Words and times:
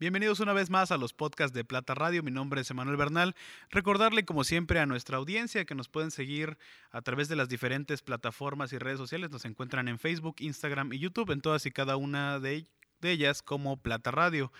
Bienvenidos 0.00 0.40
una 0.40 0.54
vez 0.54 0.70
más 0.70 0.92
a 0.92 0.96
los 0.96 1.12
podcasts 1.12 1.52
de 1.52 1.62
Plata 1.62 1.94
Radio. 1.94 2.22
Mi 2.22 2.30
nombre 2.30 2.62
es 2.62 2.70
Emanuel 2.70 2.96
Bernal. 2.96 3.36
Recordarle, 3.68 4.24
como 4.24 4.44
siempre, 4.44 4.80
a 4.80 4.86
nuestra 4.86 5.18
audiencia 5.18 5.66
que 5.66 5.74
nos 5.74 5.90
pueden 5.90 6.10
seguir 6.10 6.56
a 6.90 7.02
través 7.02 7.28
de 7.28 7.36
las 7.36 7.50
diferentes 7.50 8.00
plataformas 8.00 8.72
y 8.72 8.78
redes 8.78 8.96
sociales. 8.96 9.30
Nos 9.30 9.44
encuentran 9.44 9.88
en 9.88 9.98
Facebook, 9.98 10.36
Instagram 10.38 10.94
y 10.94 11.00
YouTube, 11.00 11.32
en 11.32 11.42
todas 11.42 11.66
y 11.66 11.70
cada 11.70 11.98
una 11.98 12.40
de, 12.40 12.64
ellas 13.02 13.42
como 13.42 13.76
Plata 13.76 14.10
Radio. 14.10 14.50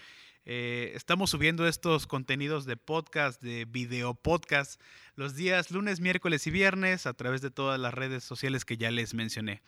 Eh, 0.44 0.92
estamos 0.94 1.30
subiendo 1.30 1.66
estos 1.66 2.06
contenidos 2.06 2.66
de 2.66 2.76
podcast, 2.76 3.40
de 3.40 3.64
video 3.64 4.12
podcast, 4.12 4.78
los 5.14 5.36
días 5.36 5.70
lunes, 5.70 6.00
miércoles 6.00 6.46
y 6.46 6.50
viernes 6.50 7.06
a 7.06 7.14
través 7.14 7.40
de 7.40 7.50
todas 7.50 7.80
las 7.80 7.94
redes 7.94 8.24
sociales 8.24 8.66
que 8.66 8.76
ya 8.76 8.90
les 8.90 9.14
mencioné. 9.14 9.62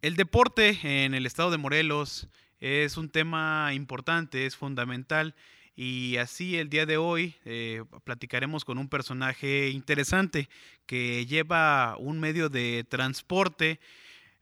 El 0.00 0.14
deporte 0.14 0.78
en 0.82 1.14
el 1.14 1.26
estado 1.26 1.50
de 1.50 1.58
Morelos 1.58 2.28
es 2.64 2.96
un 2.96 3.10
tema 3.10 3.74
importante, 3.74 4.46
es 4.46 4.56
fundamental. 4.56 5.34
Y 5.76 6.16
así 6.16 6.56
el 6.56 6.70
día 6.70 6.86
de 6.86 6.96
hoy 6.96 7.34
eh, 7.44 7.84
platicaremos 8.04 8.64
con 8.64 8.78
un 8.78 8.88
personaje 8.88 9.68
interesante 9.68 10.48
que 10.86 11.26
lleva 11.26 11.96
un 11.98 12.20
medio 12.20 12.48
de 12.48 12.86
transporte 12.88 13.80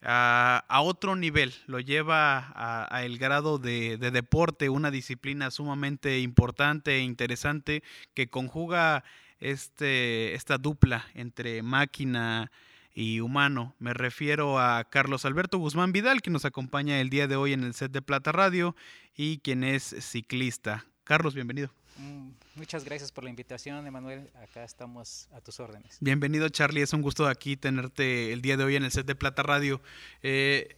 a, 0.03 0.81
otro 0.83 1.17
nivel, 1.17 1.53
lo 1.67 1.81
lleva 1.81 2.53
a, 2.55 3.05
el 3.05 3.19
grado 3.19 3.59
de, 3.59 3.97
de, 3.99 4.11
deporte, 4.11 4.69
una 4.69 4.91
disciplina 4.91 5.51
sumamente 5.51 6.21
importante 6.21 6.97
e 6.97 7.03
interesante 7.03 7.83
que 8.15 8.29
conjuga 8.29 9.05
este, 9.39 10.35
esta 10.35 10.59
dupla 10.59 11.07
entre 11.15 11.63
máquina, 11.63 12.51
y 12.95 13.21
humano. 13.21 13.75
Me 13.79 13.95
refiero 13.95 14.59
a 14.59 14.85
Carlos 14.85 15.25
Alberto 15.25 15.59
Guzmán 15.59 15.93
Vidal, 15.93 16.23
que 16.23 16.31
nos 16.31 16.45
acompaña 16.45 17.01
el 17.01 17.11
día 17.11 17.27
de 17.27 17.37
hoy 17.37 17.53
en 17.53 17.65
el 17.65 17.75
set 17.75 17.93
de 17.93 18.03
Plata 18.03 18.33
Radio 18.33 18.77
y 19.17 19.39
quien 19.39 19.65
es 19.65 19.95
ciclista. 20.01 20.87
Carlos, 21.05 21.35
bienvenido. 21.35 21.71
Mm, 21.99 22.31
muchas 22.57 22.85
gracias 22.85 23.13
por 23.13 23.25
la 23.25 23.31
invitación, 23.31 23.87
Emanuel. 23.87 24.31
Acá 24.43 24.65
estamos 24.65 25.29
a 25.33 25.41
tus 25.41 25.61
órdenes. 25.61 25.99
Bienvenido, 26.01 26.49
Charlie. 26.49 26.83
Es 26.83 26.93
un 26.93 27.03
gusto 27.03 27.27
aquí 27.27 27.57
tenerte 27.57 28.33
el 28.33 28.43
día 28.43 28.57
de 28.57 28.65
hoy 28.65 28.77
en 28.77 28.85
el 28.85 28.91
set 28.91 29.07
de 29.07 29.15
Plata 29.15 29.43
Radio. 29.43 29.81
Eh, 30.23 30.77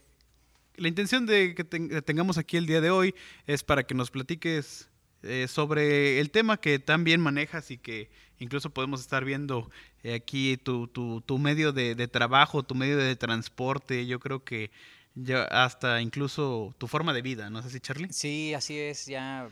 la 0.77 0.89
intención 0.89 1.27
de 1.27 1.55
que 1.55 1.65
tengamos 1.65 2.39
aquí 2.39 2.57
el 2.57 2.67
día 2.67 2.81
de 2.81 2.91
hoy 2.91 3.15
es 3.47 3.63
para 3.63 3.85
que 3.85 3.95
nos 3.95 4.11
platiques 4.11 4.89
eh, 5.23 5.47
sobre 5.49 6.21
el 6.21 6.31
tema 6.31 6.59
que 6.59 6.79
tan 6.79 7.05
bien 7.05 7.21
manejas 7.21 7.71
y 7.71 7.79
que 7.79 8.11
incluso 8.39 8.71
podemos 8.71 9.01
estar 9.01 9.25
viendo 9.25 9.71
eh, 10.03 10.15
aquí 10.15 10.57
tu, 10.57 10.87
tu, 10.89 11.21
tu 11.21 11.39
medio 11.39 11.73
de, 11.73 11.95
de, 11.95 12.09
trabajo, 12.09 12.63
tu 12.63 12.75
medio 12.75 12.97
de 12.97 13.17
transporte, 13.17 14.07
yo 14.07 14.21
creo 14.21 14.45
que 14.45 14.71
ya 15.15 15.45
hasta 15.45 16.01
incluso 16.01 16.75
tu 16.79 16.87
forma 16.87 17.13
de 17.13 17.23
vida, 17.23 17.51
¿no 17.51 17.61
es 17.61 17.67
así, 17.67 17.81
Charlie? 17.81 18.13
Sí, 18.13 18.55
así 18.55 18.79
es, 18.79 19.07
ya 19.07 19.49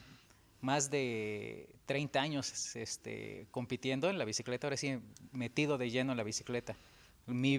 más 0.60 0.90
de 0.90 1.68
30 1.86 2.20
años 2.20 2.76
este, 2.76 3.46
compitiendo 3.50 4.10
en 4.10 4.18
la 4.18 4.24
bicicleta, 4.24 4.66
ahora 4.66 4.76
sí 4.76 4.98
metido 5.32 5.78
de 5.78 5.90
lleno 5.90 6.12
en 6.12 6.18
la 6.18 6.24
bicicleta 6.24 6.76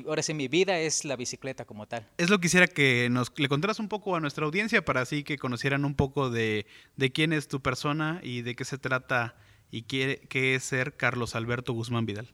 ahora 0.08 0.22
sí, 0.22 0.34
mi 0.34 0.48
vida 0.48 0.80
es 0.80 1.06
la 1.06 1.16
bicicleta 1.16 1.66
como 1.66 1.88
tal. 1.88 2.08
Es 2.18 2.30
lo 2.30 2.38
que 2.38 2.44
quisiera 2.44 2.68
que 2.68 3.08
nos 3.10 3.32
le 3.38 3.48
contaras 3.48 3.80
un 3.80 3.88
poco 3.88 4.16
a 4.16 4.20
nuestra 4.20 4.46
audiencia 4.46 4.84
para 4.84 5.02
así 5.02 5.24
que 5.24 5.38
conocieran 5.38 5.86
un 5.86 5.96
poco 5.96 6.30
de, 6.30 6.66
quién 7.14 7.34
es 7.34 7.48
tu 7.48 7.62
persona 7.62 8.20
y 8.24 8.42
de 8.42 8.56
qué 8.56 8.66
se 8.66 8.78
trata 8.78 9.36
y 9.74 9.82
qué, 9.82 10.22
qué 10.30 10.54
es 10.54 10.64
ser 10.64 10.96
Carlos 10.96 11.34
Alberto 11.34 11.74
Guzmán 11.74 12.06
Vidal. 12.06 12.28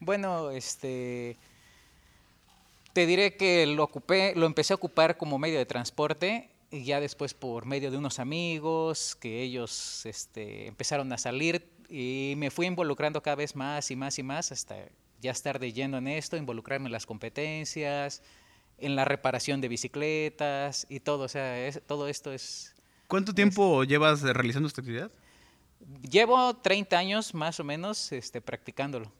Bueno, 0.00 0.50
este 0.50 1.36
te 2.94 3.04
diré 3.04 3.36
que 3.36 3.66
lo 3.66 3.84
ocupé, 3.84 4.32
lo 4.34 4.46
empecé 4.46 4.72
a 4.72 4.76
ocupar 4.76 5.18
como 5.18 5.38
medio 5.38 5.58
de 5.58 5.66
transporte 5.66 6.48
y 6.70 6.84
ya 6.84 6.98
después 6.98 7.34
por 7.34 7.66
medio 7.66 7.90
de 7.90 7.98
unos 7.98 8.18
amigos 8.18 9.14
que 9.14 9.42
ellos 9.42 10.06
este, 10.06 10.68
empezaron 10.68 11.12
a 11.12 11.18
salir 11.18 11.68
y 11.90 12.32
me 12.38 12.50
fui 12.50 12.64
involucrando 12.64 13.22
cada 13.22 13.36
vez 13.36 13.54
más 13.54 13.90
y 13.90 13.96
más 13.96 14.18
y 14.18 14.22
más 14.22 14.50
hasta 14.50 14.76
ya 15.20 15.32
estar 15.32 15.58
de 15.58 15.74
lleno 15.74 15.98
en 15.98 16.08
esto, 16.08 16.38
involucrarme 16.38 16.86
en 16.86 16.92
las 16.92 17.04
competencias, 17.04 18.22
en 18.78 18.96
la 18.96 19.04
reparación 19.04 19.60
de 19.60 19.68
bicicletas 19.68 20.86
y 20.88 21.00
todo, 21.00 21.24
o 21.24 21.28
sea, 21.28 21.70
todo 21.86 22.08
esto 22.08 22.32
es... 22.32 22.74
¿Cuánto 23.06 23.34
tiempo 23.34 23.84
llevas 23.84 24.22
realizando 24.22 24.66
esta 24.66 24.80
actividad? 24.80 25.10
Llevo 26.08 26.54
30 26.54 26.98
años 26.98 27.34
más 27.34 27.60
o 27.60 27.64
menos 27.64 28.12
este, 28.12 28.40
practicándolo. 28.40 29.12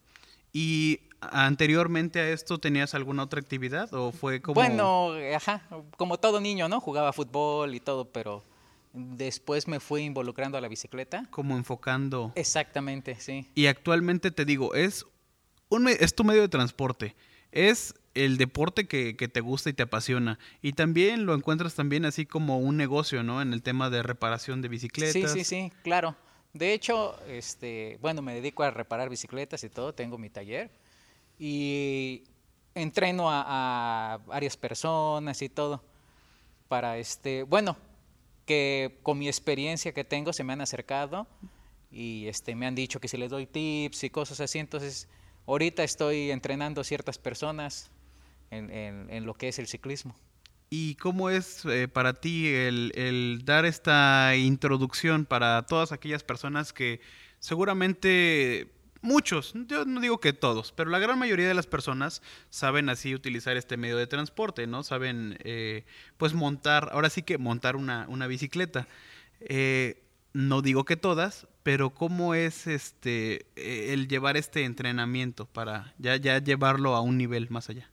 ¿Y 0.53 1.01
anteriormente 1.21 2.19
a 2.19 2.29
esto 2.29 2.57
tenías 2.57 2.93
alguna 2.93 3.23
otra 3.23 3.39
actividad 3.39 3.93
o 3.93 4.11
fue 4.11 4.41
como...? 4.41 4.55
Bueno, 4.55 5.11
ajá, 5.35 5.61
como 5.97 6.17
todo 6.17 6.39
niño, 6.39 6.67
¿no? 6.69 6.79
Jugaba 6.79 7.13
fútbol 7.13 7.75
y 7.75 7.79
todo, 7.79 8.05
pero 8.05 8.43
después 8.93 9.67
me 9.67 9.79
fui 9.79 10.03
involucrando 10.03 10.57
a 10.57 10.61
la 10.61 10.67
bicicleta. 10.67 11.25
Como 11.29 11.57
enfocando. 11.57 12.31
Exactamente, 12.35 13.15
sí. 13.15 13.47
Y 13.55 13.67
actualmente 13.67 14.31
te 14.31 14.45
digo, 14.45 14.73
es 14.73 15.05
es 15.99 16.15
tu 16.15 16.23
medio 16.23 16.41
de 16.41 16.47
transporte, 16.47 17.15
es 17.51 17.93
el 18.13 18.37
deporte 18.37 18.87
que, 18.87 19.13
te 19.13 19.41
gusta 19.41 19.69
y 19.69 19.73
te 19.73 19.83
apasiona. 19.83 20.39
Y 20.61 20.73
también 20.73 21.25
lo 21.25 21.35
encuentras 21.35 21.75
también 21.75 22.05
así 22.05 22.25
como 22.25 22.59
un 22.59 22.77
negocio, 22.77 23.21
¿no? 23.23 23.41
En 23.41 23.53
el 23.53 23.61
tema 23.61 23.89
de 23.89 24.01
reparación 24.01 24.61
de 24.61 24.69
bicicletas. 24.69 25.13
Sí, 25.13 25.27
sí, 25.27 25.43
sí, 25.43 25.71
claro. 25.83 26.15
De 26.57 26.73
hecho, 26.73 27.19
este, 27.27 27.97
bueno, 28.01 28.21
me 28.21 28.33
dedico 28.33 28.63
a 28.63 28.71
reparar 28.71 29.09
bicicletas 29.09 29.63
y 29.63 29.69
todo, 29.69 29.93
tengo 29.93 30.17
mi 30.17 30.29
taller 30.29 30.69
y 31.39 32.23
entreno 32.73 33.27
a, 33.29 34.19
varias 34.25 34.57
personas 34.57 35.41
y 35.41 35.49
todo 35.49 35.83
para 36.67 36.97
este, 36.97 37.43
bueno, 37.43 37.77
que 38.45 38.99
con 39.03 39.17
mi 39.17 39.27
experiencia 39.27 39.93
que 39.93 40.03
tengo 40.03 40.33
se 40.33 40.43
me 40.43 40.53
han 40.53 40.61
acercado 40.61 41.27
y 41.91 42.27
este 42.27 42.55
me 42.55 42.65
han 42.65 42.75
dicho 42.75 42.99
que 42.99 43.07
si 43.07 43.17
les 43.17 43.29
doy 43.29 43.45
tips 43.45 44.03
y 44.03 44.09
cosas 44.09 44.39
así, 44.39 44.59
entonces 44.59 45.07
Ahorita 45.47 45.81
estoy 45.81 46.29
entrenando 46.31 46.81
a 46.81 46.83
ciertas 46.83 47.17
personas 47.17 47.89
en, 48.51 49.25
lo 49.25 49.33
que 49.33 49.47
es 49.47 49.59
el 49.59 49.67
ciclismo. 49.67 50.13
¿Y 50.69 50.95
cómo 50.95 51.29
es 51.29 51.63
eh, 51.65 51.87
para 51.87 52.13
ti 52.13 52.47
el, 52.47 53.41
dar 53.45 53.65
esta 53.65 54.35
introducción 54.35 55.25
para 55.25 55.65
todas 55.65 55.93
aquellas 55.93 56.23
personas 56.23 56.73
que 56.73 56.99
seguramente 57.39 58.73
muchos, 59.01 59.53
yo 59.67 59.85
no 59.85 60.01
digo 60.01 60.19
que 60.19 60.33
todos, 60.33 60.73
pero 60.73 60.89
la 60.89 60.99
gran 60.99 61.17
mayoría 61.17 61.47
de 61.47 61.53
las 61.53 61.67
personas 61.67 62.21
saben 62.49 62.89
así 62.89 63.15
utilizar 63.15 63.55
este 63.55 63.77
medio 63.77 63.95
de 63.95 64.07
transporte, 64.07 64.67
¿no? 64.67 64.83
Saben 64.83 65.37
eh, 65.45 65.85
pues 66.17 66.33
montar, 66.33 66.89
ahora 66.91 67.09
sí 67.09 67.21
que 67.21 67.37
montar 67.37 67.77
una, 67.77 68.27
bicicleta. 68.27 68.87
Eh, 69.39 70.03
no 70.33 70.61
digo 70.61 70.83
que 70.83 70.97
todas, 70.97 71.47
pero 71.63 71.91
cómo 71.91 72.33
es 72.35 72.67
este 72.67 73.45
el 73.55 74.09
llevar 74.09 74.35
este 74.35 74.65
entrenamiento 74.65 75.45
para 75.45 75.93
ya, 75.97 76.17
ya 76.17 76.39
llevarlo 76.39 76.95
a 76.95 77.01
un 77.01 77.17
nivel 77.17 77.49
más 77.49 77.69
allá. 77.69 77.89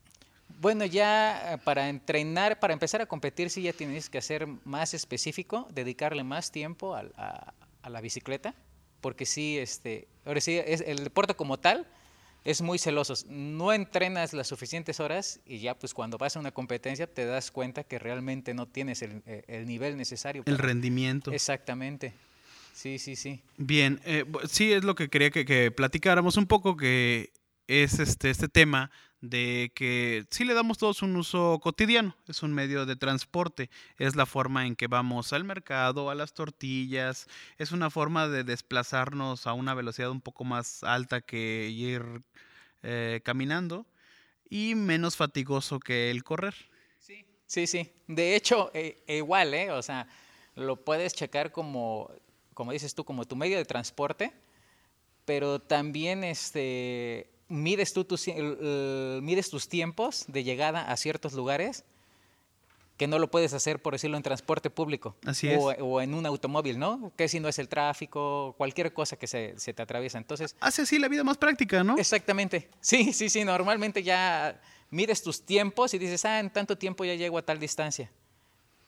Bueno, 0.61 0.85
ya 0.85 1.55
eh, 1.55 1.59
para 1.59 1.89
entrenar, 1.89 2.59
para 2.61 2.73
empezar 2.73 3.01
a 3.03 3.07
competir, 3.07 3.51
sí 3.51 3.63
ya 3.63 3.73
tienes 3.73 4.09
que 4.09 4.21
ser 4.23 4.47
más 4.65 4.95
específico, 4.95 5.69
dedicarle 5.73 6.25
más 6.25 6.51
tiempo 6.51 6.95
a, 6.95 7.05
a, 7.17 7.91
la 7.91 8.01
bicicleta, 8.01 8.55
porque 9.01 9.27
sí, 9.27 9.59
este, 9.59 10.09
ahora 10.25 10.41
sí, 10.41 10.57
es, 10.57 10.81
el 10.81 11.05
deporte 11.05 11.35
como 11.35 11.59
tal 11.59 11.87
es 12.45 12.61
muy 12.61 12.79
celoso. 12.79 13.15
No 13.29 13.73
entrenas 13.73 14.33
las 14.33 14.49
suficientes 14.49 15.01
horas 15.01 15.41
y 15.47 15.59
ya 15.59 15.79
pues 15.79 15.95
cuando 15.95 16.19
vas 16.19 16.37
a 16.37 16.41
una 16.41 16.53
competencia 16.53 17.07
te 17.07 17.25
das 17.25 17.51
cuenta 17.51 17.85
que 17.85 17.99
realmente 17.99 18.55
no 18.55 18.67
tienes 18.67 19.03
el, 19.03 19.23
eh, 19.27 19.45
el 19.49 19.67
nivel 19.67 19.97
necesario. 19.97 20.43
El 20.47 20.59
rendimiento. 20.59 21.33
Exactamente. 21.33 22.13
Sí, 22.75 22.99
sí, 22.99 23.17
sí. 23.17 23.41
Bien, 23.57 24.01
eh, 24.05 24.25
sí 24.51 24.73
es 24.73 24.85
lo 24.85 24.95
que 24.95 25.09
quería 25.09 25.31
que, 25.31 25.71
platicáramos 25.71 26.37
un 26.37 26.47
poco, 26.47 26.77
que 26.77 27.33
es 27.69 27.99
este, 28.01 28.31
este 28.31 28.49
tema 28.49 28.91
de 29.31 29.73
que 29.75 30.27
sí 30.31 30.45
le 30.45 30.55
damos 30.55 30.79
todos 30.79 31.03
un 31.03 31.17
uso 31.17 31.59
cotidiano, 31.63 32.17
es 32.29 32.43
un 32.43 32.53
medio 32.53 32.87
de 32.87 32.97
transporte, 32.97 33.71
es 33.99 34.17
la 34.17 34.27
forma 34.27 34.67
en 34.67 34.77
que 34.77 34.87
vamos 34.87 35.33
al 35.33 35.45
mercado, 35.45 36.11
a 36.11 36.15
las 36.15 36.35
tortillas, 36.35 37.27
es 37.59 37.73
una 37.73 37.91
forma 37.91 38.29
de 38.29 38.45
desplazarnos 38.45 39.47
a 39.47 39.53
una 39.53 39.75
velocidad 39.75 40.11
un 40.11 40.21
poco 40.21 40.45
más 40.45 40.85
alta 40.85 41.21
que 41.21 41.69
ir 41.71 42.03
eh, 42.83 43.21
caminando 43.25 43.87
y 44.49 44.75
menos 44.75 45.17
fatigoso 45.17 45.81
que 45.81 46.11
el 46.11 46.23
correr. 46.23 46.55
Sí, 46.99 47.25
sí, 47.47 47.67
sí. 47.67 47.93
De 48.07 48.37
hecho, 48.37 48.71
eh, 48.75 49.03
igual, 49.09 49.55
¿eh? 49.55 49.71
O 49.71 49.83
sea, 49.83 50.07
lo 50.55 50.77
puedes 50.77 51.15
checar 51.15 51.51
como 51.51 52.11
como 52.55 52.73
dices 52.73 52.95
tú, 52.95 53.05
como 53.05 53.27
tu 53.27 53.37
medio 53.37 53.59
de 53.59 53.65
transporte, 53.65 54.33
pero 55.25 55.59
también 55.59 56.25
este, 56.25 57.29
mides, 57.49 57.93
tú 57.93 58.05
tus, 58.05 58.27
mides 58.27 59.51
tus 59.51 59.69
tiempos 59.69 60.25
de 60.29 60.45
llegada 60.45 60.83
a 60.91 60.97
ciertos 60.97 61.35
lugares 61.35 61.85
que 62.97 63.09
no 63.09 63.19
lo 63.19 63.29
puedes 63.31 63.53
hacer, 63.53 63.83
por 63.83 63.93
decirlo, 63.93 64.17
en 64.17 64.23
transporte 64.23 64.71
público. 64.71 65.17
Así 65.27 65.51
o, 65.51 65.71
o, 65.71 66.01
en 66.01 66.15
un 66.15 66.27
automóvil, 66.27 66.79
¿no? 66.79 67.13
Que 67.17 67.29
si 67.29 67.41
no 67.41 67.49
es 67.49 67.59
el 67.59 67.69
tráfico, 67.69 68.55
cualquier 68.57 68.93
cosa 68.93 69.17
que 69.17 69.27
se, 69.27 69.55
se, 69.57 69.75
te 69.75 69.83
atraviesa. 69.83 70.19
Entonces... 70.19 70.55
Hace 70.61 70.83
así 70.83 70.99
la 70.99 71.09
vida 71.09 71.25
más 71.25 71.37
práctica, 71.37 71.83
¿no? 71.83 71.99
Exactamente. 71.99 72.69
Sí, 72.81 73.13
sí, 73.13 73.29
sí. 73.29 73.45
Normalmente 73.45 74.03
ya 74.03 74.61
mides 74.91 75.23
tus 75.23 75.45
tiempos 75.45 75.93
y 75.95 75.99
dices, 75.99 76.25
ah, 76.25 76.39
en 76.39 76.51
tanto 76.51 76.79
tiempo 76.79 77.05
ya 77.05 77.15
llego 77.15 77.37
a 77.39 77.43
tal 77.43 77.59
distancia. 77.59 78.11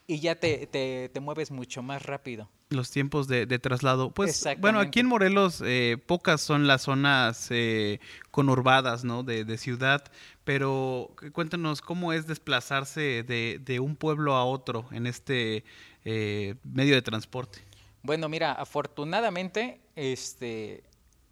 Y 0.07 0.21
ya 0.21 0.37
te, 0.37 0.67
te, 0.67 1.09
te 1.09 1.21
mueves 1.21 1.51
mucho 1.51 1.83
más 1.83 2.03
rápido. 2.05 2.49
Los 2.71 2.91
tiempos 2.91 3.29
de, 3.29 3.47
de 3.47 3.59
traslado. 3.59 4.11
Pues 4.11 4.45
bueno, 4.59 4.81
aquí 4.81 5.01
en 5.01 5.07
Morelos 5.07 5.63
eh, 5.65 5.99
pocas 6.05 6.41
son 6.41 6.67
las 6.67 6.83
zonas 6.83 7.49
eh, 7.51 8.01
conurbadas, 8.31 9.05
¿no? 9.05 9.23
De, 9.23 9.45
de, 9.45 9.57
ciudad, 9.59 10.05
pero 10.45 11.15
cuéntanos 11.33 11.81
cómo 11.81 12.13
es 12.13 12.27
desplazarse 12.27 13.23
de, 13.23 13.61
de 13.65 13.81
un 13.81 13.95
pueblo 13.97 14.35
a 14.35 14.45
otro 14.45 14.87
en 14.91 15.07
este 15.07 15.65
eh, 16.05 16.57
medio 16.65 16.95
de 16.95 17.03
transporte. 17.03 17.61
Bueno, 18.03 18.29
mira, 18.29 18.53
afortunadamente, 18.53 19.81
este, 19.95 20.83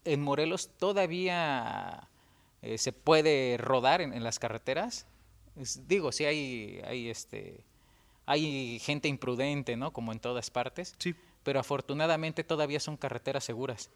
en 0.04 0.20
Morelos 0.20 0.70
todavía 0.78 2.08
eh, 2.62 2.78
se 2.78 2.92
puede 2.92 3.56
rodar 3.56 4.00
en, 4.00 4.12
en 4.12 4.24
las 4.24 4.38
carreteras. 4.38 5.06
Es, 5.56 5.86
digo, 5.86 6.10
sí 6.12 6.24
hay, 6.24 6.80
hay 6.84 7.08
este 7.08 7.64
hay 8.26 8.78
gente 8.80 9.08
imprudente, 9.08 9.76
¿no? 9.76 9.92
Como 9.92 10.12
en 10.12 10.20
todas 10.20 10.50
partes. 10.50 10.94
Sí. 10.98 11.14
Pero 11.42 11.60
afortunadamente 11.60 12.44
todavía 12.44 12.80
son 12.80 12.96
carreteras 12.96 13.44
seguras. 13.44 13.90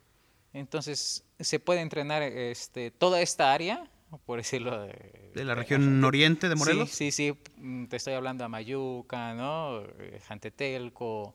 Entonces, 0.52 1.24
se 1.38 1.60
puede 1.60 1.80
entrenar 1.80 2.22
este, 2.22 2.90
toda 2.90 3.20
esta 3.20 3.52
área, 3.52 3.88
por 4.26 4.38
decirlo. 4.38 4.82
De, 4.82 5.30
de 5.34 5.44
la 5.44 5.54
región 5.54 6.02
oriente 6.04 6.48
de 6.48 6.54
Morelos. 6.54 6.90
Sí, 6.90 7.10
sí, 7.10 7.34
sí. 7.34 7.86
Te 7.88 7.96
estoy 7.96 8.14
hablando 8.14 8.44
de 8.44 8.48
Mayuca, 8.48 9.34
¿no? 9.34 9.82
Jantetelco, 10.26 11.34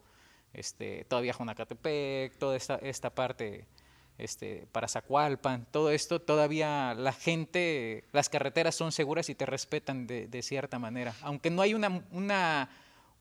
este, 0.54 1.06
todavía 1.06 1.34
Junacatepec, 1.34 2.38
toda 2.38 2.56
esta, 2.56 2.76
esta 2.76 3.10
parte 3.10 3.66
este, 4.18 4.68
para 4.72 4.88
Zacualpan, 4.88 5.68
todo 5.72 5.90
esto, 5.90 6.22
todavía 6.22 6.94
la 6.94 7.14
gente, 7.14 8.06
las 8.12 8.30
carreteras 8.30 8.76
son 8.76 8.92
seguras 8.92 9.30
y 9.30 9.36
te 9.36 9.46
respetan 9.46 10.08
de, 10.08 10.28
de 10.28 10.42
cierta 10.42 10.80
manera. 10.80 11.16
Aunque 11.22 11.50
no 11.50 11.62
hay 11.62 11.74
una, 11.74 12.04
una, 12.12 12.70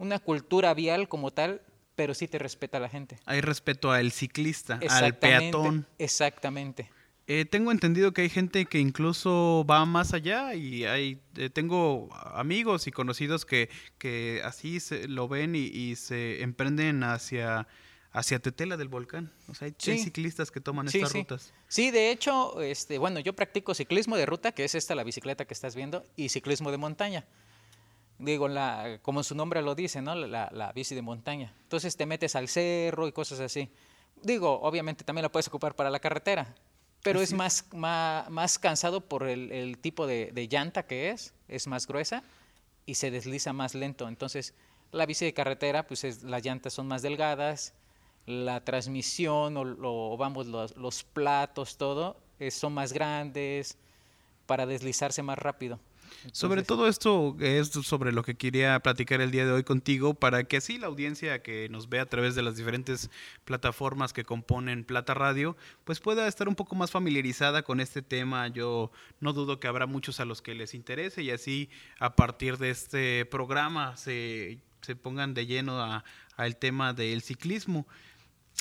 una, 0.03 0.19
cultura 0.19 0.75
vial 0.75 1.09
como 1.09 1.31
tal, 1.31 1.63
pero 1.95 2.15
sí 2.15 2.29
te 2.29 2.39
respeta 2.39 2.81
la 2.81 2.89
gente. 2.89 3.19
Hay 3.25 3.41
respeto 3.41 3.93
al 3.93 4.13
ciclista, 4.13 4.81
al 4.89 5.17
peatón. 5.17 5.87
Exactamente. 5.99 6.91
Eh, 7.29 7.45
tengo 7.45 7.71
entendido 7.71 8.13
que 8.13 8.23
hay 8.23 8.29
gente 8.29 8.67
que 8.67 8.81
incluso 8.81 9.65
va 9.71 9.87
más 9.87 10.13
allá 10.13 10.55
y 10.55 10.85
hay, 10.85 11.21
eh, 11.37 11.51
tengo 11.51 12.09
amigos 12.13 12.89
y 12.89 12.91
conocidos 12.91 13.45
que, 13.45 13.71
que 13.99 14.43
así 14.45 14.81
se, 14.81 15.07
lo 15.07 15.29
ven 15.29 15.55
y, 15.55 15.67
y 15.67 15.95
se 15.97 16.43
emprenden 16.43 17.05
hacia 17.05 17.69
hacia 18.13 18.39
Tetela 18.39 18.77
del 18.77 18.89
Volcán. 18.89 19.33
O 19.49 19.55
sea, 19.55 19.67
hay, 19.67 19.75
sí. 19.79 19.99
ciclistas 19.99 20.51
que 20.51 20.61
toman 20.61 20.89
sí, 20.89 20.99
estas 20.99 21.13
sí. 21.13 21.19
rutas. 21.21 21.53
Sí, 21.69 21.91
de 21.91 22.11
hecho, 22.11 22.61
este, 22.61 22.99
bueno, 22.99 23.21
yo 23.21 23.33
practico 23.33 23.75
ciclismo 23.75 24.17
de 24.17 24.27
ruta, 24.27 24.53
que 24.53 24.65
es 24.65 24.75
esta 24.75 24.95
la 24.95 25.05
bicicleta 25.05 25.47
que 25.47 25.55
estás 25.55 25.75
viendo, 25.75 26.07
y 26.17 26.29
ciclismo 26.29 26.71
de 26.71 26.79
montaña. 26.79 27.25
Digo, 28.23 28.47
la, 28.47 29.01
como 29.03 29.25
su 29.25 29.35
nombre 29.35 29.63
lo 29.63 29.75
dice, 29.75 30.01
¿no? 30.01 30.15
La, 30.15 30.49
la, 30.53 30.73
bici 30.73 30.95
de 30.95 31.03
montaña. 31.03 31.53
Entonces 31.65 31.97
te 31.97 32.07
metes 32.07 32.37
al 32.37 32.49
cerro 32.49 33.09
y 33.09 33.13
cosas 33.13 33.41
así. 33.41 33.69
Digo, 34.23 34.61
obviamente 34.63 35.03
también 35.03 35.25
la 35.25 35.33
puedes 35.33 35.49
ocupar 35.49 35.75
para 35.75 35.91
la 35.91 35.99
carretera, 35.99 36.55
pero 37.03 37.21
es 37.21 37.33
más, 37.33 37.67
más, 37.73 38.31
más, 38.31 38.61
cansado 38.61 39.01
por 39.01 39.27
el, 39.27 39.51
el 39.51 39.79
tipo 39.79 40.07
de, 40.07 40.31
de 40.33 40.47
llanta 40.47 40.87
que 40.87 41.11
es, 41.11 41.35
es 41.49 41.67
más 41.67 41.89
gruesa 41.89 42.23
y 42.87 42.95
se 42.95 43.11
desliza 43.11 43.53
más 43.53 43.75
lento. 43.75 44.07
Entonces, 44.07 44.55
la 44.93 45.05
bici 45.05 45.25
de 45.25 45.35
carretera, 45.35 45.87
pues 45.89 46.05
es, 46.05 46.23
las 46.23 46.45
llantas 46.45 46.75
son 46.75 46.87
más 46.87 47.03
delgadas, 47.03 47.75
la 48.27 48.65
transmisión 48.65 49.57
o, 49.57 49.63
o 49.63 50.17
vamos, 50.17 50.47
los, 50.47 50.77
los, 50.77 51.03
platos, 51.03 51.77
todo, 51.77 52.17
eh, 52.39 52.53
son 52.53 52.73
más 52.75 52.93
grandes 52.93 53.79
para 54.47 54.65
deslizarse 54.65 55.23
más 55.23 55.39
rápido. 55.39 55.81
Entonces, 56.17 56.39
sobre 56.39 56.63
todo 56.63 56.89
esto 56.89 57.37
es 57.41 57.69
sobre 57.69 58.13
lo 58.13 58.23
que 58.23 58.35
quería 58.35 58.79
platicar 58.81 59.21
el 59.21 59.31
día 59.31 59.45
de 59.45 59.53
hoy 59.53 59.65
contigo 59.65 60.15
para 60.15 60.45
que 60.45 60.59
así 60.59 60.79
la 60.79 60.87
audiencia 60.87 61.43
que 61.43 61.69
nos 61.69 61.89
ve 61.89 62.01
a 62.01 62.07
través 62.07 62.35
de 62.35 62.43
las 62.43 62.57
diferentes 62.57 63.11
plataformas 63.45 64.13
que 64.13 64.25
componen 64.25 64.85
Plata 64.85 65.15
Radio 65.15 65.57
pues 65.85 66.01
pueda 66.01 66.29
estar 66.29 66.49
un 66.49 66.55
poco 66.55 66.75
más 66.75 66.91
familiarizada 66.91 67.63
con 67.63 67.81
este 67.81 68.03
tema. 68.03 68.49
Yo 68.49 68.91
no 69.21 69.33
dudo 69.33 69.61
que 69.61 69.69
habrá 69.69 69.87
muchos 69.87 70.21
a 70.21 70.25
los 70.25 70.43
que 70.43 70.55
les 70.55 70.75
interese 70.75 71.23
y 71.23 71.31
así 71.31 71.71
a 71.99 72.15
partir 72.15 72.59
de 72.59 72.71
este 72.71 73.27
programa 73.27 73.97
se, 73.97 74.59
se 74.81 74.97
pongan 74.97 75.35
de 75.35 75.47
lleno 75.47 75.81
a, 75.81 76.05
al 76.37 76.57
tema 76.57 76.93
del 76.93 77.23
ciclismo. 77.23 77.87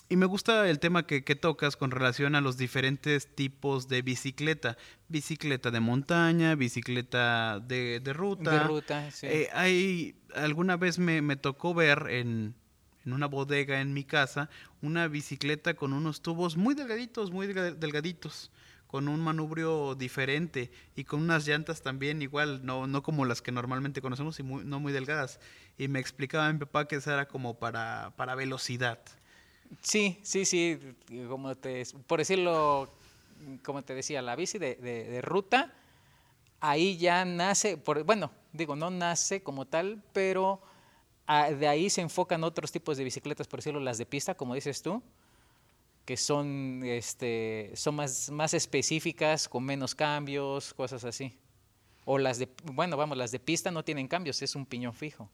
Y 0.10 0.18
me 0.18 0.26
gusta 0.26 0.70
el 0.70 0.80
tema 0.80 1.08
que, 1.08 1.24
que, 1.24 1.36
tocas 1.36 1.78
con 1.78 1.90
relación 1.90 2.36
a 2.36 2.42
los 2.42 2.58
diferentes 2.58 3.34
tipos 3.34 3.88
de 3.88 4.02
bicicleta. 4.02 4.78
Bicicleta 5.08 5.72
de 5.72 5.80
montaña, 5.80 6.56
bicicleta 6.56 7.62
de, 7.62 8.02
de 8.02 8.12
ruta. 8.12 8.52
De 8.52 8.60
ruta, 8.60 9.10
sí. 9.12 9.28
Eh, 9.28 9.50
hay, 9.54 10.16
alguna 10.36 10.76
vez 10.76 11.00
me, 11.00 11.22
me 11.22 11.38
tocó 11.38 11.74
ver 11.74 12.08
en, 12.10 12.56
en, 13.06 13.14
una 13.14 13.28
bodega 13.28 13.80
en 13.80 13.94
mi 13.94 14.04
casa 14.04 14.50
una 14.82 15.08
bicicleta 15.08 15.76
con 15.76 15.94
unos 15.94 16.22
tubos 16.22 16.58
muy 16.58 16.76
delgaditos, 16.76 17.32
muy 17.32 17.48
delgaditos 17.48 18.52
con 18.92 19.08
un 19.08 19.22
manubrio 19.22 19.96
diferente 19.96 20.70
y 20.98 21.06
con 21.06 21.22
unas 21.22 21.48
llantas 21.48 21.82
también 21.82 22.22
igual, 22.22 22.66
no, 22.66 22.88
no 22.88 23.02
como 23.02 23.24
las 23.24 23.42
que 23.42 23.54
normalmente 23.54 24.02
conocemos 24.02 24.38
y 24.42 24.44
muy, 24.44 24.66
no 24.66 24.82
muy 24.82 24.92
delgadas. 24.92 25.40
Y 25.78 25.88
me 25.88 26.00
explicaba 26.00 26.52
mi 26.52 26.60
papá 26.60 26.90
que 26.90 26.98
esa 26.98 27.14
era 27.14 27.30
como 27.30 27.58
para, 27.58 28.12
para 28.18 28.36
velocidad. 28.36 29.00
Sí, 29.82 30.20
sí, 30.24 30.46
sí, 30.46 30.80
como 31.30 31.56
te, 31.56 31.84
por 32.06 32.20
decirlo, 32.20 32.90
como 33.64 33.84
te 33.84 33.96
decía, 33.96 34.22
la 34.22 34.36
bici 34.36 34.58
de, 34.58 34.76
de, 34.76 35.06
de 35.06 35.22
ruta, 35.22 35.74
ahí 36.60 36.98
ya 36.98 37.26
nace, 37.26 37.78
por, 37.78 38.04
bueno, 38.04 38.32
digo, 38.54 38.76
no 38.76 38.90
nace 38.90 39.42
como 39.42 39.66
tal, 39.66 40.04
pero 40.14 40.62
a, 41.26 41.52
de 41.52 41.68
ahí 41.68 41.90
se 41.90 42.02
enfocan 42.02 42.44
otros 42.44 42.72
tipos 42.72 42.98
de 42.98 43.04
bicicletas, 43.04 43.48
por 43.48 43.60
decirlo, 43.60 43.80
las 43.80 43.98
de 43.98 44.06
pista, 44.06 44.36
como 44.36 44.56
dices 44.56 44.82
tú, 44.82 45.02
que 46.06 46.18
son, 46.18 46.82
este, 46.84 47.72
son 47.76 47.96
más, 47.96 48.30
más 48.30 48.54
específicas, 48.54 49.48
con 49.48 49.64
menos 49.64 49.96
cambios, 49.96 50.74
cosas 50.74 51.04
así. 51.04 51.38
O 52.06 52.18
las 52.18 52.40
de, 52.40 52.50
bueno, 52.64 52.98
vamos, 52.98 53.18
las 53.18 53.32
de 53.32 53.40
pista 53.40 53.72
no 53.72 53.84
tienen 53.84 54.08
cambios, 54.08 54.42
es 54.42 54.56
un 54.56 54.66
piñón 54.66 54.94
fijo. 54.94 55.30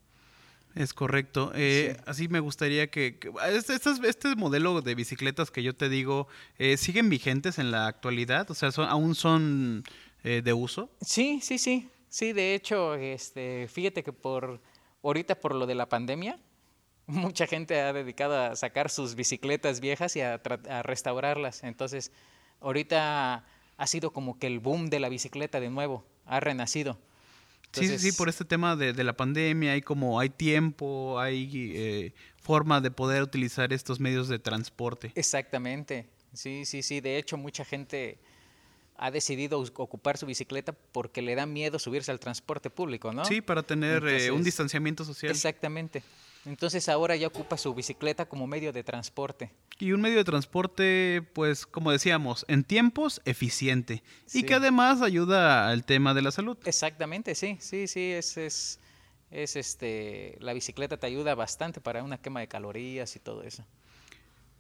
Es 0.78 0.94
correcto. 0.94 1.52
Eh, 1.56 1.96
sí. 1.96 2.04
Así 2.06 2.28
me 2.28 2.40
gustaría 2.40 2.88
que, 2.88 3.18
que 3.18 3.32
este, 3.50 3.74
este, 3.74 3.90
este, 4.08 4.36
modelo 4.36 4.82
de 4.82 4.94
bicicletas 4.94 5.50
que 5.50 5.64
yo 5.64 5.76
te 5.76 5.90
digo, 5.90 6.28
eh, 6.60 6.78
¿siguen 6.78 7.10
vigentes 7.10 7.58
en 7.58 7.72
la 7.72 7.88
actualidad? 7.88 8.50
O 8.52 8.54
sea, 8.54 8.72
son, 8.72 8.88
¿aún 8.88 9.16
son 9.16 9.84
eh, 10.24 10.42
de 10.44 10.54
uso? 10.54 10.92
Sí, 11.02 11.40
sí, 11.42 11.58
sí. 11.58 11.90
Sí, 12.10 12.32
de 12.32 12.54
hecho, 12.54 12.94
este, 12.94 13.68
fíjate 13.68 14.04
que 14.04 14.14
por 14.14 14.62
ahorita 15.04 15.40
por 15.40 15.56
lo 15.56 15.66
de 15.66 15.76
la 15.76 15.90
pandemia, 15.90 16.40
mucha 17.08 17.48
gente 17.48 17.82
ha 17.82 17.92
dedicado 17.92 18.40
a 18.40 18.56
sacar 18.56 18.92
sus 18.92 19.16
bicicletas 19.16 19.80
viejas 19.80 20.16
y 20.16 20.22
a, 20.22 20.42
a 20.70 20.84
restaurarlas. 20.84 21.64
Entonces, 21.64 22.12
ahorita 22.62 23.46
ha 23.78 23.88
sido 23.88 24.12
como 24.12 24.38
que 24.38 24.46
el 24.46 24.60
boom 24.60 24.90
de 24.92 25.00
la 25.00 25.10
bicicleta 25.10 25.60
de 25.60 25.72
nuevo, 25.72 26.06
ha 26.26 26.40
renacido. 26.40 27.00
Entonces, 27.68 28.02
sí, 28.02 28.12
sí, 28.12 28.18
por 28.18 28.30
este 28.30 28.46
tema 28.46 28.76
de, 28.76 28.94
de, 28.94 29.04
la 29.04 29.16
pandemia, 29.16 29.74
hay 29.74 29.82
como, 29.82 30.20
hay 30.20 30.30
tiempo, 30.30 31.20
hay 31.20 31.50
eh, 31.76 32.14
forma 32.42 32.82
de 32.82 32.92
poder 32.92 33.22
utilizar 33.22 33.74
estos 33.74 34.00
medios 34.00 34.28
de 34.30 34.40
transporte. 34.40 35.12
Exactamente, 35.16 36.08
sí, 36.34 36.66
sí, 36.66 36.82
sí, 36.82 37.02
de 37.02 37.18
hecho 37.18 37.38
mucha 37.38 37.66
gente 37.66 38.20
ha 38.98 39.12
decidido 39.12 39.60
ocupar 39.60 40.18
su 40.18 40.26
bicicleta 40.26 40.72
porque 40.74 41.22
le 41.22 41.36
da 41.36 41.46
miedo 41.46 41.78
subirse 41.78 42.12
al 42.12 42.20
transporte 42.20 42.70
público, 42.70 43.14
¿no? 43.14 43.26
Sí, 43.26 43.42
para 43.42 43.62
tener 43.62 43.98
Entonces, 43.98 44.24
eh, 44.24 44.32
un 44.32 44.44
distanciamiento 44.44 45.06
social. 45.06 45.32
Exactamente. 45.32 46.02
Entonces 46.48 46.88
ahora 46.88 47.18
ya 47.18 47.28
ocupa 47.28 47.58
su 47.58 47.74
bicicleta 47.74 48.26
como 48.26 48.48
medio 48.48 48.72
de 48.72 48.82
transporte. 48.82 49.52
Y 49.80 49.92
un 49.92 50.00
medio 50.00 50.16
de 50.18 50.24
transporte, 50.24 51.22
pues 51.34 51.66
como 51.66 51.92
decíamos, 51.92 52.46
en 52.48 52.64
tiempos 52.64 53.22
eficiente 53.26 54.02
sí. 54.26 54.40
y 54.40 54.44
que 54.44 54.54
además 54.54 55.02
ayuda 55.02 55.68
al 55.70 55.84
tema 55.84 56.14
de 56.14 56.22
la 56.22 56.32
salud. 56.32 56.58
Exactamente, 56.64 57.36
sí, 57.36 57.58
sí, 57.60 57.88
sí, 57.88 58.14
es, 58.14 58.38
es, 58.38 58.80
es 59.30 59.58
este, 59.58 60.38
la 60.40 60.54
bicicleta 60.54 60.96
te 60.96 61.06
ayuda 61.06 61.36
bastante 61.36 61.82
para 61.82 62.02
una 62.02 62.18
quema 62.18 62.40
de 62.40 62.48
calorías 62.48 63.14
y 63.18 63.20
todo 63.20 63.44
eso. 63.44 63.66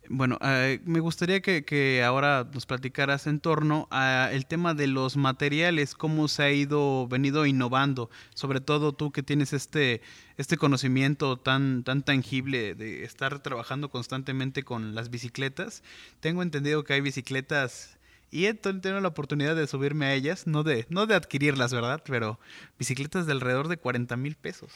Bueno, 0.10 0.38
eh, 0.42 0.80
me 0.86 1.02
gustaría 1.02 1.42
que, 1.42 1.66
que, 1.66 2.02
ahora 2.04 2.48
nos 2.54 2.66
platicaras 2.66 3.28
en 3.28 3.42
torno 3.42 3.88
al 3.92 4.46
tema 4.46 4.74
de 4.74 4.88
los 4.88 5.18
materiales, 5.18 5.96
cómo 5.96 6.30
se 6.30 6.44
ha 6.44 6.52
ido, 6.52 7.08
venido 7.08 7.46
innovando, 7.46 8.10
sobre 8.34 8.62
todo 8.62 8.94
tú 8.94 9.12
que 9.12 9.22
tienes 9.22 9.52
este, 9.52 10.02
este 10.38 10.56
conocimiento 10.58 11.38
tan, 11.38 11.84
tan 11.84 12.04
tangible 12.04 12.74
de 12.74 13.04
estar 13.04 13.40
trabajando 13.40 13.90
constantemente 13.90 14.64
con 14.64 14.96
las 14.96 15.10
bicicletas. 15.10 15.84
Tengo 16.22 16.42
entendido 16.42 16.86
que 16.86 16.94
hay 16.94 17.02
bicicletas 17.02 17.98
y 18.32 18.46
he 18.46 18.54
tenido 18.54 19.02
la 19.02 19.10
oportunidad 19.10 19.56
de 19.56 19.68
subirme 19.68 20.06
a 20.06 20.14
ellas, 20.14 20.48
no 20.48 20.64
de, 20.64 20.86
no 20.90 21.06
de 21.06 21.16
adquirirlas, 21.16 21.74
¿verdad? 21.74 22.02
Pero 22.06 22.40
bicicletas 22.80 23.26
de 23.26 23.34
alrededor 23.34 23.68
de 23.68 23.78
40 23.78 24.16
mil 24.16 24.36
pesos. 24.36 24.72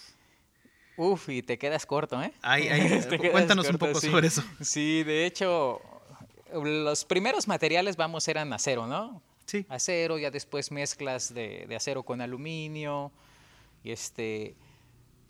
Uf, 0.98 1.30
y 1.30 1.42
te 1.42 1.58
quedas 1.58 1.86
corto, 1.86 2.22
¿eh? 2.22 2.32
Ay, 2.42 2.68
ay, 2.68 3.02
cuéntanos 3.32 3.66
corto, 3.68 3.86
un 3.86 3.90
poco 3.92 4.00
sí. 4.02 4.08
sobre 4.10 4.28
eso. 4.28 4.44
Sí, 4.62 5.04
de 5.04 5.26
hecho, 5.26 5.82
los 6.54 7.06
primeros 7.06 7.48
materiales, 7.48 7.96
vamos, 7.96 8.28
eran 8.28 8.52
acero, 8.54 8.88
¿no? 8.88 9.22
Sí. 9.46 9.66
Acero, 9.70 10.18
ya 10.18 10.32
después 10.32 10.72
mezclas 10.72 11.34
de, 11.34 11.66
de 11.68 11.76
acero 11.76 12.04
con 12.04 12.22
aluminio, 12.22 13.12
y 13.84 13.92
este... 13.92 14.56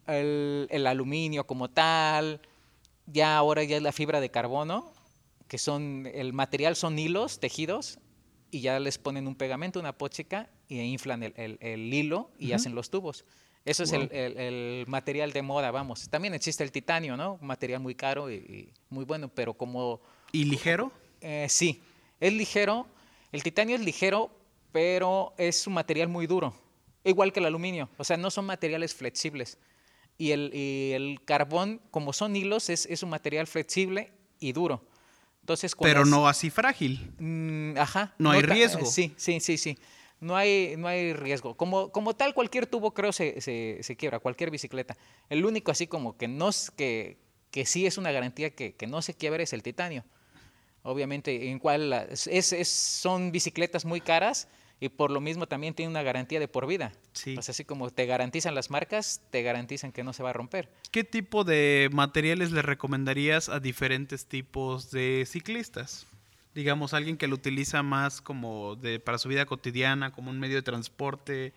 el, 0.07 0.67
el 0.69 0.87
aluminio 0.87 1.45
como 1.47 1.69
tal, 1.69 2.41
ya 3.07 3.37
ahora 3.37 3.63
ya 3.63 3.77
es 3.77 3.83
la 3.83 3.91
fibra 3.91 4.19
de 4.19 4.29
carbono, 4.29 4.91
que 5.47 5.57
son, 5.57 6.07
el 6.13 6.33
material 6.33 6.75
son 6.75 6.97
hilos, 6.99 7.39
tejidos, 7.39 7.99
y 8.51 8.61
ya 8.61 8.79
les 8.79 8.97
ponen 8.97 9.27
un 9.27 9.35
pegamento, 9.35 9.79
una 9.79 9.97
póchica, 9.97 10.49
y 10.67 10.79
inflan 10.81 11.23
el, 11.23 11.33
el- 11.37 11.57
el 11.61 11.93
hilo 11.93 12.31
y 12.37 12.51
hacen 12.53 12.75
los 12.75 12.89
tubos. 12.89 13.25
Eso 13.63 13.83
es 13.83 13.91
el, 13.93 14.09
el- 14.11 14.37
el 14.37 14.85
material 14.87 15.31
de 15.33 15.41
moda, 15.43 15.69
vamos. 15.71 16.09
También 16.09 16.33
existe 16.33 16.63
el 16.63 16.71
titanio, 16.71 17.15
¿no? 17.15 17.37
Un 17.39 17.47
material 17.47 17.79
muy 17.79 17.93
caro 17.95 18.31
y, 18.31 18.35
y 18.35 18.73
muy 18.89 19.05
bueno, 19.05 19.29
pero 19.29 19.53
como 19.53 20.01
¿Y 20.31 20.45
ligero? 20.45 20.91
eh, 21.21 21.45
sí, 21.49 21.81
es 22.19 22.33
ligero. 22.33 22.87
El 23.31 23.43
titanio 23.43 23.75
es 23.75 23.81
ligero, 23.83 24.31
pero 24.71 25.33
es 25.37 25.67
un 25.67 25.73
material 25.73 26.07
muy 26.09 26.25
duro, 26.25 26.53
igual 27.03 27.31
que 27.31 27.39
el 27.39 27.45
aluminio. 27.45 27.87
O 27.97 28.03
sea, 28.03 28.17
no 28.17 28.31
son 28.31 28.45
materiales 28.45 28.95
flexibles. 28.95 29.57
Y 30.17 30.31
el, 30.31 30.51
y 30.53 30.91
el 30.93 31.19
carbón, 31.25 31.81
como 31.91 32.13
son 32.13 32.35
hilos, 32.35 32.69
es, 32.69 32.85
es 32.87 33.03
un 33.03 33.09
material 33.09 33.47
flexible 33.47 34.11
y 34.39 34.51
duro. 34.53 34.83
Entonces, 35.41 35.75
Pero 35.79 36.05
no 36.05 36.27
así 36.27 36.49
frágil. 36.49 37.11
Mm, 37.19 37.77
ajá. 37.77 38.13
No 38.19 38.31
hay 38.31 38.41
riesgo. 38.41 38.81
eh, 38.83 38.85
Sí, 38.85 39.13
sí, 39.17 39.39
sí, 39.39 39.57
sí. 39.57 39.77
No 40.21 40.37
hay, 40.37 40.75
no 40.77 40.87
hay 40.87 41.11
riesgo. 41.13 41.55
Como, 41.57 41.91
como 41.91 42.15
tal, 42.15 42.33
cualquier 42.33 42.67
tubo 42.67 42.93
creo 42.93 43.11
se, 43.11 43.41
se, 43.41 43.79
se 43.81 43.95
quiebra, 43.97 44.19
cualquier 44.19 44.51
bicicleta. 44.51 44.95
El 45.29 45.43
único 45.45 45.71
así 45.71 45.87
como 45.87 46.15
que 46.15 46.27
no 46.29 46.51
que, 46.77 47.17
que 47.49 47.65
sí 47.65 47.85
es 47.85 47.97
una 47.97 48.11
garantía 48.11 48.51
que, 48.51 48.73
que 48.75 48.87
no 48.87 49.01
se 49.01 49.15
quiebre 49.15 49.43
es 49.43 49.51
el 49.53 49.63
titanio. 49.63 50.05
Obviamente, 50.83 51.49
en 51.49 51.59
cual 51.59 51.91
es, 52.09 52.27
es- 52.27 52.69
son 52.69 53.31
bicicletas 53.31 53.85
muy 53.85 54.01
caras 54.01 54.47
y 54.79 54.89
por 54.89 55.11
lo 55.11 55.21
mismo 55.21 55.47
también 55.47 55.75
tiene 55.75 55.89
una 55.91 56.01
garantía 56.01 56.39
de 56.39 56.47
por 56.47 56.65
vida. 56.65 56.91
Sí. 57.13 57.35
Pues 57.35 57.49
así 57.49 57.65
como 57.65 57.91
te 57.91 58.07
garantizan 58.07 58.55
las 58.55 58.71
marcas, 58.71 59.21
te 59.29 59.43
garantizan 59.43 59.91
que 59.91 60.03
no 60.03 60.11
se 60.13 60.23
va 60.23 60.31
a 60.31 60.33
romper. 60.33 60.69
¿Qué 60.89 61.03
tipo 61.03 61.43
de 61.43 61.89
materiales 61.91 62.51
le 62.51 62.63
recomendarías 62.63 63.47
a 63.49 63.59
diferentes 63.59 64.25
tipos 64.25 64.89
de 64.89 65.25
ciclistas? 65.27 66.07
Digamos, 66.53 66.93
alguien 66.93 67.17
que 67.17 67.27
lo 67.27 67.35
utiliza 67.35 67.81
más 67.83 68.21
como 68.21 68.75
de, 68.75 68.99
para 68.99 69.17
su 69.17 69.29
vida 69.29 69.45
cotidiana, 69.45 70.11
como 70.11 70.29
un 70.31 70.39
medio 70.39 70.55
de 70.55 70.61
transporte. 70.61 71.53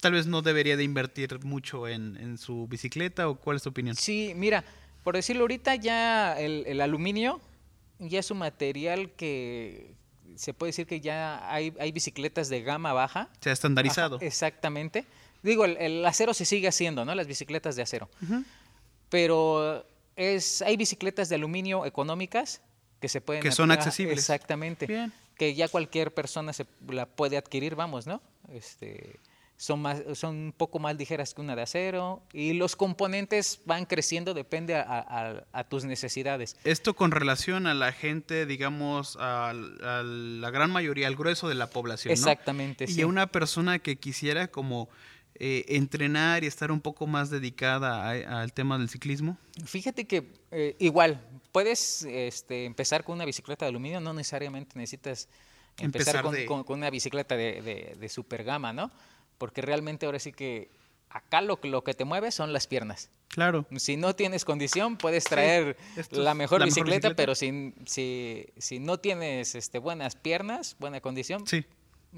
Tal 0.00 0.12
vez 0.12 0.26
no 0.26 0.42
debería 0.42 0.76
de 0.76 0.84
invertir 0.84 1.42
mucho 1.44 1.88
en, 1.88 2.16
en 2.16 2.38
su 2.38 2.66
bicicleta 2.68 3.28
o 3.28 3.36
cuál 3.36 3.56
es 3.56 3.62
tu 3.62 3.70
opinión? 3.70 3.96
Sí, 3.96 4.32
mira, 4.36 4.64
por 5.02 5.14
decirlo 5.16 5.42
ahorita 5.42 5.74
ya 5.76 6.38
el, 6.38 6.64
el 6.66 6.80
aluminio 6.80 7.40
ya 7.98 8.20
es 8.20 8.30
un 8.30 8.38
material 8.38 9.10
que 9.12 9.94
se 10.36 10.54
puede 10.54 10.68
decir 10.68 10.86
que 10.86 11.00
ya 11.00 11.50
hay, 11.52 11.74
hay 11.80 11.90
bicicletas 11.90 12.48
de 12.48 12.62
gama 12.62 12.92
baja. 12.92 13.28
Se 13.40 13.50
ha 13.50 13.52
estandarizado. 13.52 14.16
Ajá, 14.16 14.24
exactamente. 14.24 15.04
Digo, 15.42 15.64
el, 15.64 15.76
el 15.78 16.04
acero 16.04 16.34
se 16.34 16.44
sigue 16.44 16.68
haciendo, 16.68 17.04
¿no? 17.04 17.14
Las 17.14 17.26
bicicletas 17.26 17.76
de 17.76 17.82
acero. 17.82 18.08
Pero 19.08 19.84
es, 20.16 20.62
hay 20.62 20.76
bicicletas 20.76 21.28
de 21.28 21.36
aluminio 21.36 21.86
económicas 21.86 22.60
que 23.00 23.08
se 23.08 23.20
pueden... 23.20 23.42
Que 23.42 23.52
son 23.52 23.70
accesibles. 23.70 24.18
Exactamente 24.18 24.86
Bien. 24.86 25.12
que 25.36 25.54
ya 25.54 25.68
cualquier 25.68 26.12
persona 26.12 26.52
se 26.52 26.66
la 26.88 27.06
puede 27.06 27.36
adquirir, 27.36 27.74
vamos, 27.74 28.06
¿no? 28.06 28.20
Este, 28.52 29.20
son, 29.56 29.80
más, 29.82 30.02
son 30.14 30.36
un 30.36 30.52
poco 30.56 30.78
más 30.78 30.96
ligeras 30.96 31.34
que 31.34 31.40
una 31.40 31.54
de 31.56 31.62
acero 31.62 32.22
y 32.32 32.52
los 32.54 32.76
componentes 32.76 33.60
van 33.66 33.86
creciendo, 33.86 34.32
depende 34.34 34.74
a, 34.76 34.82
a- 34.82 35.44
a 35.52 35.64
tus 35.64 35.84
necesidades. 35.84 36.56
Esto 36.64 36.94
con 36.94 37.10
relación 37.10 37.66
a 37.66 37.74
la 37.74 37.92
gente, 37.92 38.46
digamos, 38.46 39.16
a, 39.20 39.52
la 39.52 40.50
gran 40.50 40.70
mayoría, 40.70 41.06
al 41.08 41.16
grueso 41.16 41.48
de 41.48 41.54
la 41.56 41.70
población, 41.70 42.10
¿no? 42.10 42.14
Exactamente, 42.14 42.84
Y 42.84 42.88
sí. 42.94 43.02
a 43.02 43.06
una 43.06 43.26
persona 43.26 43.78
que 43.80 43.96
quisiera 43.96 44.48
como 44.48 44.88
eh, 45.40 45.64
entrenar 45.68 46.42
y 46.42 46.46
estar 46.48 46.72
un 46.72 46.80
poco 46.80 47.06
más 47.06 47.30
dedicada 47.30 48.10
al 48.10 48.52
tema 48.52 48.76
del 48.78 48.88
ciclismo. 48.88 49.38
Fíjate 49.64 50.04
que 50.06 50.32
eh, 50.50 50.74
igual, 50.80 51.20
puedes 51.58 52.02
este, 52.04 52.66
empezar 52.66 53.02
con 53.02 53.16
una 53.16 53.24
bicicleta 53.24 53.64
de 53.64 53.70
aluminio, 53.70 54.00
no 54.00 54.12
necesariamente 54.14 54.78
necesitas 54.78 55.28
empezar, 55.76 56.14
Empezar 56.14 56.22
con, 56.22 56.34
de- 56.34 56.46
con- 56.46 56.62
con 56.62 56.78
una 56.78 56.88
bicicleta 56.90 57.36
de, 57.36 57.60
de, 57.62 57.96
de 57.98 58.08
super 58.08 58.44
gama, 58.44 58.72
¿no? 58.72 58.92
Porque 59.38 59.60
realmente 59.60 60.06
ahora 60.06 60.20
sí 60.20 60.30
que 60.32 60.70
acá 61.10 61.40
lo, 61.40 61.58
que- 61.60 61.68
lo 61.68 61.82
que 61.82 61.94
te 61.94 62.04
mueve 62.04 62.30
son 62.30 62.52
las 62.52 62.68
piernas. 62.68 63.10
Claro. 63.26 63.66
Si 63.76 63.96
no 63.96 64.14
tienes 64.14 64.44
condición, 64.44 64.96
puedes 64.96 65.24
traer 65.24 65.76
es 65.96 66.12
la 66.12 66.34
mejor 66.34 66.60
la 66.60 66.66
mejor 66.66 66.66
bicicleta, 66.66 67.08
bicicleta. 67.08 67.16
pero 67.16 67.34
si, 67.34 67.74
si, 67.86 68.46
si 68.56 68.78
no 68.78 68.98
tienes 68.98 69.56
este, 69.56 69.78
buenas 69.80 70.14
piernas, 70.14 70.76
buena 70.78 71.00
condición, 71.00 71.44
Sí. 71.46 71.64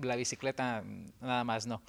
la 0.02 0.16
bicicleta 0.16 0.84
nada 1.22 1.44
más 1.44 1.66
no. 1.66 1.80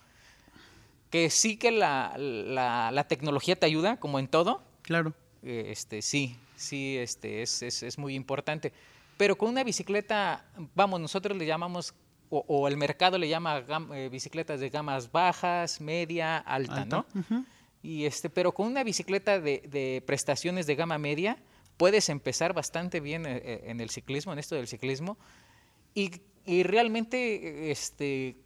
Que 1.10 1.30
sí 1.30 1.58
que 1.58 1.72
la, 1.72 2.14
la, 2.18 2.92
la 2.92 3.08
tecnología 3.10 3.58
te 3.58 3.66
ayuda, 3.66 3.98
como 4.00 4.20
en 4.20 4.30
todo, 4.30 4.64
Claro. 4.84 5.14
eh, 5.44 5.66
este, 5.72 6.02
sí, 6.02 6.38
sí, 6.62 6.98
este, 6.98 7.42
es, 7.42 7.62
es, 7.62 7.84
es 7.84 7.98
muy 7.98 8.16
importante. 8.16 8.72
Pero 9.18 9.38
con 9.38 9.50
una 9.50 9.64
bicicleta, 9.64 10.46
vamos, 10.74 11.00
nosotros 11.00 11.38
le 11.38 11.46
llamamos, 11.46 11.94
o, 12.30 12.44
o 12.48 12.68
el 12.68 12.78
mercado 12.78 13.18
le 13.18 13.28
llama 13.28 13.60
gam- 13.66 13.94
eh, 13.94 14.10
bicicletas 14.10 14.60
de 14.60 14.70
gamas 14.70 15.12
bajas, 15.12 15.82
media, 15.82 16.38
alta, 16.38 16.82
Alta. 16.84 17.06
¿no? 17.30 17.46
Y 17.84 18.06
este, 18.06 18.30
pero 18.30 18.52
con 18.52 18.68
una 18.68 18.84
bicicleta 18.84 19.40
de, 19.40 19.64
de 19.68 20.04
prestaciones 20.06 20.68
de 20.68 20.76
gama 20.76 20.98
media, 20.98 21.38
puedes 21.78 22.10
empezar 22.10 22.54
bastante 22.54 23.00
bien 23.00 23.26
eh, 23.26 23.42
eh, 23.44 23.64
en 23.66 23.80
el 23.82 23.90
ciclismo, 23.90 24.32
en 24.34 24.40
esto 24.40 24.56
del 24.56 24.68
ciclismo, 24.68 25.18
y, 25.96 26.22
y 26.46 26.64
realmente 26.64 27.72
este, 27.72 28.38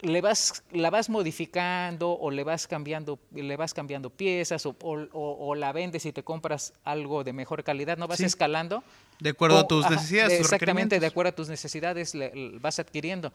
le 0.00 0.20
vas, 0.20 0.62
la 0.70 0.90
vas 0.90 1.08
modificando 1.10 2.12
o 2.12 2.30
le 2.30 2.44
vas 2.44 2.66
cambiando, 2.68 3.18
le 3.32 3.56
vas 3.56 3.74
cambiando 3.74 4.10
piezas 4.10 4.64
o, 4.66 4.76
o- 4.82 4.96
o- 5.12 5.46
o 5.48 5.54
la 5.54 5.72
vendes 5.72 6.06
y 6.06 6.12
te 6.12 6.22
compras 6.22 6.72
algo 6.84 7.24
de 7.24 7.32
mejor 7.32 7.64
calidad, 7.64 7.96
no 7.98 8.06
vas 8.06 8.18
Sí. 8.18 8.24
escalando. 8.24 8.84
De 9.18 9.30
acuerdo 9.30 9.58
a 9.58 9.66
tus 9.66 9.88
necesidades. 9.90 10.40
Exactamente, 10.40 11.00
de 11.00 11.06
acuerdo 11.06 11.30
a 11.30 11.34
tus 11.34 11.48
necesidades 11.48 12.14
le- 12.14 12.32
le 12.34 12.58
vas 12.60 12.78
adquiriendo. 12.78 13.32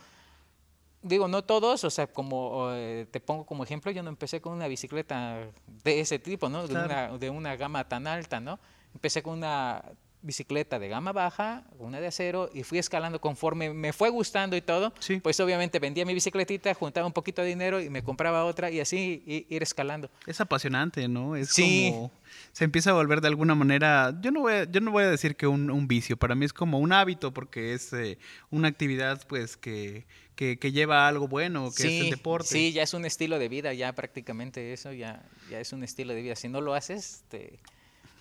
Digo, 1.01 1.27
no 1.27 1.43
todos, 1.43 1.83
o 1.83 1.89
sea, 1.89 2.07
como 2.07 2.69
eh, 2.71 3.05
te 3.11 3.19
pongo 3.19 3.45
como 3.45 3.65
ejemplo, 3.65 3.91
yo 3.91 4.01
no 4.01 4.09
empecé 4.09 4.39
con 4.39 4.53
una 4.53 4.67
bicicleta 4.69 5.39
de 5.83 5.99
ese 5.99 6.17
tipo, 6.17 6.47
¿no? 6.47 6.61
De, 6.63 6.69
Claro. 6.69 6.85
una, 6.85 7.17
de 7.17 7.29
una 7.29 7.55
gama 7.57 7.89
tan 7.89 8.07
alta, 8.07 8.39
¿no? 8.39 8.57
Empecé 8.93 9.21
con 9.21 9.33
una 9.33 9.83
bicicleta 10.23 10.79
de 10.79 10.87
gama 10.87 11.11
baja, 11.11 11.63
una 11.77 11.99
de 11.99 12.07
acero, 12.07 12.49
y 12.53 12.63
fui 12.63 12.79
escalando 12.79 13.21
conforme 13.21 13.73
me 13.73 13.93
fue 13.93 14.09
gustando 14.09 14.55
y 14.55 14.61
todo. 14.61 14.93
Sí. 14.99 15.19
Pues 15.19 15.39
obviamente 15.39 15.77
vendía 15.79 16.05
mi 16.05 16.13
bicicletita, 16.13 16.73
juntaba 16.73 17.05
un 17.05 17.13
poquito 17.13 17.41
de 17.41 17.49
dinero 17.49 17.79
y 17.79 17.89
me 17.89 18.03
compraba 18.03 18.45
otra 18.45 18.71
y 18.71 18.79
así 18.79 19.21
ir 19.49 19.61
escalando. 19.61 20.09
Es 20.25 20.41
apasionante, 20.41 21.07
¿no? 21.07 21.35
Es 21.35 21.49
Sí. 21.49 21.89
como 21.91 22.11
se 22.51 22.63
empieza 22.63 22.89
a 22.89 22.93
volver 22.93 23.21
de 23.21 23.27
alguna 23.27 23.53
manera, 23.53 24.17
yo 24.21 24.31
no 24.31 24.39
voy 24.41 24.53
a, 24.53 24.63
yo 24.63 24.81
no 24.81 24.91
voy 24.91 25.03
a 25.03 25.09
decir 25.11 25.35
que 25.35 25.45
un, 25.45 25.69
un 25.69 25.87
vicio, 25.87 26.17
para 26.17 26.33
mí 26.33 26.45
es 26.45 26.53
como 26.53 26.79
un 26.79 26.91
hábito 26.91 27.31
porque 27.33 27.73
es 27.73 27.93
eh, 27.93 28.17
una 28.49 28.69
actividad 28.69 29.21
pues 29.27 29.55
que, 29.57 30.05
que, 30.35 30.57
que 30.57 30.71
lleva 30.71 31.05
a 31.05 31.07
algo 31.09 31.27
bueno, 31.27 31.69
que 31.75 31.83
es 31.83 32.01
el 32.05 32.09
deporte. 32.09 32.47
Sí, 32.47 32.71
ya 32.71 32.81
es 32.81 32.93
un 32.95 33.05
estilo 33.05 33.37
de 33.37 33.49
vida, 33.49 33.73
ya 33.73 33.93
prácticamente 33.93 34.73
eso 34.73 34.91
ya, 34.93 35.21
ya 35.51 35.59
es 35.59 35.73
un 35.73 35.83
estilo 35.83 36.13
de 36.13 36.21
vida. 36.23 36.35
Si 36.35 36.47
no 36.49 36.59
lo 36.61 36.73
haces, 36.73 37.23
te, 37.29 37.59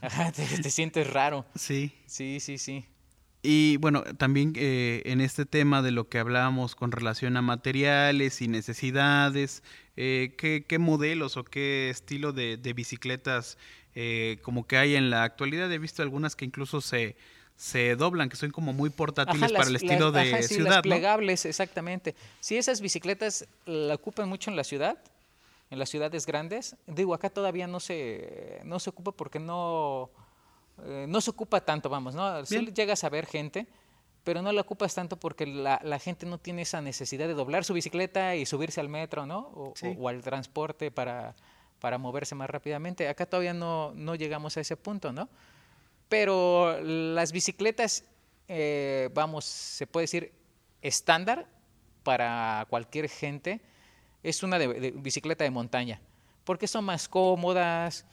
ajá, 0.02 0.32
te, 0.32 0.44
te 0.47 0.71
sientes 0.71 1.11
raro. 1.11 1.44
Sí. 1.54 1.92
Sí, 2.06 2.38
sí, 2.40 2.59
sí. 2.59 2.85
Y 3.44 3.76
bueno, 3.78 4.04
también 4.18 4.52
eh, 4.56 5.02
en 5.04 5.21
este 5.21 5.47
tema 5.47 5.82
de 5.82 5.90
lo 5.90 6.09
que 6.09 6.18
hablábamos 6.21 6.76
con 6.76 6.92
relación 6.92 7.37
a 7.37 7.42
materiales 7.42 8.40
y 8.40 8.47
necesidades, 8.47 9.64
eh, 9.97 10.35
¿qué, 10.38 10.64
qué 10.68 10.78
modelos 10.78 11.37
o 11.37 11.42
qué 11.44 11.90
estilo 11.90 12.32
de, 12.32 12.56
de 12.56 12.73
bicicletas 12.73 13.59
eh, 13.97 14.38
como 14.42 14.66
que 14.66 14.76
hay 14.76 14.94
en 14.94 15.11
la 15.11 15.25
actualidad? 15.25 15.73
He 15.73 15.78
visto 15.78 16.02
algunas 16.02 16.37
que 16.37 16.44
incluso 16.44 16.80
se, 16.80 17.16
se 17.56 17.97
doblan, 17.97 18.28
que 18.28 18.37
son 18.37 18.50
como 18.52 18.73
muy 18.73 18.90
portátiles 18.90 19.50
Ajá, 19.50 19.56
para 19.59 19.71
el 19.71 19.76
estilo 19.76 20.12
las- 20.12 20.23
de 20.25 20.30
ajá, 20.35 20.42
sí, 20.42 20.54
ciudad, 20.54 20.71
las 20.71 20.76
¿no? 20.76 20.82
plegables, 20.82 21.44
exactamente. 21.44 22.14
Si 22.38 22.56
esas 22.56 22.80
bicicletas 22.80 23.49
la 23.66 23.94
ocupan 23.94 24.28
mucho 24.28 24.50
en 24.50 24.56
la 24.56 24.62
ciudad, 24.62 24.99
en 25.72 25.78
las 25.78 25.88
ciudades 25.88 26.26
grandes, 26.26 26.76
digo, 26.86 27.14
acá 27.14 27.30
todavía 27.30 27.66
no 27.66 27.80
se, 27.80 28.60
no 28.64 28.78
se 28.78 28.90
ocupa 28.90 29.12
porque 29.12 29.38
no, 29.40 30.10
eh, 30.84 31.06
no 31.08 31.20
se 31.22 31.30
ocupa 31.30 31.62
tanto, 31.64 31.88
vamos, 31.88 32.14
¿no? 32.14 32.44
Sí 32.44 32.58
Bien. 32.58 32.74
llegas 32.74 33.04
a 33.04 33.08
ver 33.08 33.24
gente, 33.26 33.66
pero 34.22 34.42
no 34.42 34.52
la 34.52 34.60
ocupas 34.60 34.94
tanto 34.94 35.16
porque 35.18 35.46
la, 35.46 35.80
la 35.82 35.98
gente 35.98 36.26
no 36.26 36.36
tiene 36.38 36.62
esa 36.62 36.80
necesidad 36.82 37.26
de 37.26 37.34
doblar 37.34 37.64
su 37.64 37.72
bicicleta 37.72 38.36
y 38.36 38.44
subirse 38.44 38.80
al 38.80 38.88
metro, 38.90 39.24
¿no? 39.24 39.38
O, 39.54 39.72
Sí. 39.74 39.86
o- 39.98 40.02
o 40.02 40.08
al 40.08 40.20
transporte 40.22 40.90
para, 40.90 41.34
para 41.80 41.96
moverse 41.96 42.34
más 42.34 42.50
rápidamente. 42.50 43.08
Acá 43.08 43.24
todavía 43.24 43.54
no, 43.54 43.92
no 43.94 44.14
llegamos 44.14 44.56
a 44.58 44.60
ese 44.60 44.76
punto, 44.76 45.10
¿no? 45.12 45.28
Pero 46.08 46.78
las 46.82 47.32
bicicletas, 47.32 48.04
eh, 48.46 49.08
vamos, 49.14 49.46
se 49.46 49.86
puede 49.86 50.04
decir 50.04 50.32
estándar 50.82 51.46
para 52.02 52.66
cualquier 52.68 53.08
gente, 53.08 53.60
es 54.22 54.42
una 54.42 54.58
de, 54.58 54.68
de- 54.68 54.90
bicicleta 54.92 55.44
de 55.44 55.50
montaña, 55.50 56.00
porque 56.44 56.66
son 56.66 56.84
más 56.84 57.08
cómodas, 57.08 58.04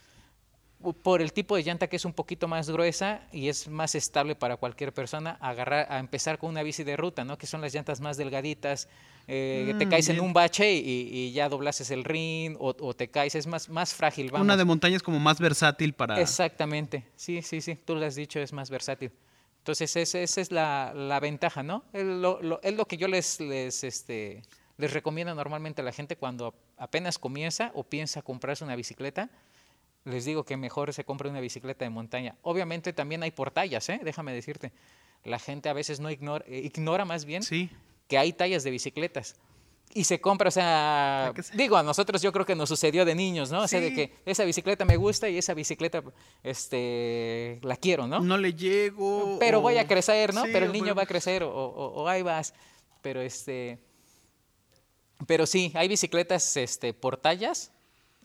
por 1.03 1.21
el 1.21 1.33
tipo 1.33 1.57
de 1.57 1.63
llanta 1.63 1.87
que 1.87 1.97
es 1.97 2.05
un 2.05 2.13
poquito 2.13 2.47
más 2.47 2.69
gruesa 2.69 3.19
y 3.33 3.49
es 3.49 3.67
más 3.67 3.95
estable 3.95 4.33
para 4.35 4.55
cualquier 4.55 4.93
persona, 4.93 5.37
agarrar, 5.41 5.87
a 5.91 5.99
empezar 5.99 6.37
con 6.37 6.49
una 6.51 6.63
bici 6.63 6.85
de 6.85 6.95
ruta, 6.95 7.25
¿no? 7.25 7.37
Que 7.37 7.47
son 7.47 7.59
las 7.59 7.73
llantas 7.73 7.99
más 7.99 8.15
delgaditas, 8.15 8.87
eh, 9.27 9.75
te 9.77 9.85
Mm, 9.85 9.89
caes 9.89 10.07
en 10.09 10.21
un 10.21 10.31
bache 10.31 10.71
y, 10.73 11.09
y 11.11 11.31
ya 11.33 11.49
doblases 11.49 11.91
el 11.91 12.05
ring 12.05 12.55
o, 12.59 12.73
o 12.79 12.93
te 12.95 13.09
caes, 13.09 13.35
es 13.35 13.45
más, 13.45 13.67
más 13.67 13.93
frágil, 13.93 14.31
vamos. 14.31 14.45
Una 14.45 14.55
de 14.55 14.63
montaña 14.63 14.95
es 14.95 15.03
como 15.03 15.19
más 15.19 15.37
versátil 15.41 15.91
para... 15.93 16.15
Exactamente, 16.21 17.03
sí, 17.17 17.41
sí, 17.41 17.59
sí, 17.59 17.75
tú 17.75 17.95
lo 17.95 18.05
has 18.05 18.15
dicho, 18.15 18.39
es 18.39 18.53
más 18.53 18.69
versátil. 18.69 19.11
Entonces, 19.57 19.93
esa, 19.97 20.19
esa 20.19 20.39
es 20.39 20.49
la, 20.51 20.93
la 20.95 21.19
ventaja, 21.19 21.61
¿no? 21.61 21.83
Es 21.91 22.05
lo, 22.05 22.41
lo- 22.41 22.61
es 22.63 22.73
lo 22.73 22.85
que 22.85 22.95
yo 22.95 23.09
les, 23.09 23.41
les, 23.41 23.83
este, 23.83 24.43
les 24.79 24.91
recomiendo 24.93 25.35
normalmente 25.35 25.81
a 25.81 25.83
la 25.85 25.91
gente 25.91 26.15
cuando 26.15 26.55
apenas 26.77 27.19
comienza 27.19 27.69
o 27.75 27.83
piensa 27.83 28.23
comprarse 28.23 28.63
una 28.63 28.75
bicicleta. 28.75 29.29
Les 30.05 30.25
digo 30.25 30.43
que 30.45 30.57
mejor 30.57 30.91
se 30.93 31.03
compre 31.03 31.29
una 31.29 31.41
bicicleta 31.41 31.85
de 31.85 31.89
montaña. 31.91 32.35
Obviamente 32.41 32.93
también 32.93 33.21
hay 33.21 33.31
por 33.31 33.51
tallas, 33.51 33.87
¿eh? 33.89 33.99
Déjame 34.03 34.33
decirte. 34.33 34.71
La 35.25 35.37
gente 35.37 35.69
a 35.69 35.73
veces 35.73 35.99
no 35.99 36.09
ignora, 36.09 36.43
eh, 36.47 36.61
ignora 36.63 37.03
más 37.05 37.25
bien 37.25 37.43
Sí, 37.43 37.69
que 38.07 38.17
hay 38.17 38.31
tallas 38.33 38.63
de 38.63 38.71
bicicletas. 38.71 39.35
Y 39.93 40.03
se 40.05 40.21
compra, 40.21 40.47
o 40.49 40.51
sea, 40.51 41.33
digo, 41.55 41.75
a 41.75 41.81
nosotros 41.83 42.21
yo 42.21 42.31
creo 42.31 42.45
que 42.45 42.55
nos 42.55 42.69
sucedió 42.69 43.05
de 43.05 43.15
niños, 43.15 43.51
¿no? 43.51 43.63
O 43.63 43.67
sea, 43.67 43.81
de 43.81 43.91
que 43.93 44.13
esa 44.25 44.43
bicicleta 44.45 44.85
me 44.85 44.95
gusta 44.97 45.27
y 45.29 45.37
esa 45.39 45.53
bicicleta, 45.55 46.03
este, 46.43 47.59
la 47.63 47.75
quiero, 47.75 48.07
¿no? 48.07 48.19
no, 48.19 48.37
le 48.37 48.53
llego. 48.53 49.37
Pero 49.39 49.61
voy 49.61 49.75
o- 49.75 49.79
a 49.81 49.85
crecer, 49.85 50.33
¿no? 50.33 50.43
Sí, 50.45 50.49
pero 50.53 50.65
el 50.67 50.71
niño 50.71 50.93
va 50.95 51.03
a 51.03 51.05
crecer 51.07 51.43
o, 51.43 51.49
o- 51.51 52.03
o 52.03 52.07
ahí 52.07 52.21
vas. 52.21 52.53
Pero 53.01 53.21
este, 53.21 53.79
pero 55.27 55.45
sí, 55.45 55.71
hay 55.75 55.87
bicicletas, 55.87 56.55
este, 56.57 56.93
por 56.93 57.17
tallas. 57.17 57.71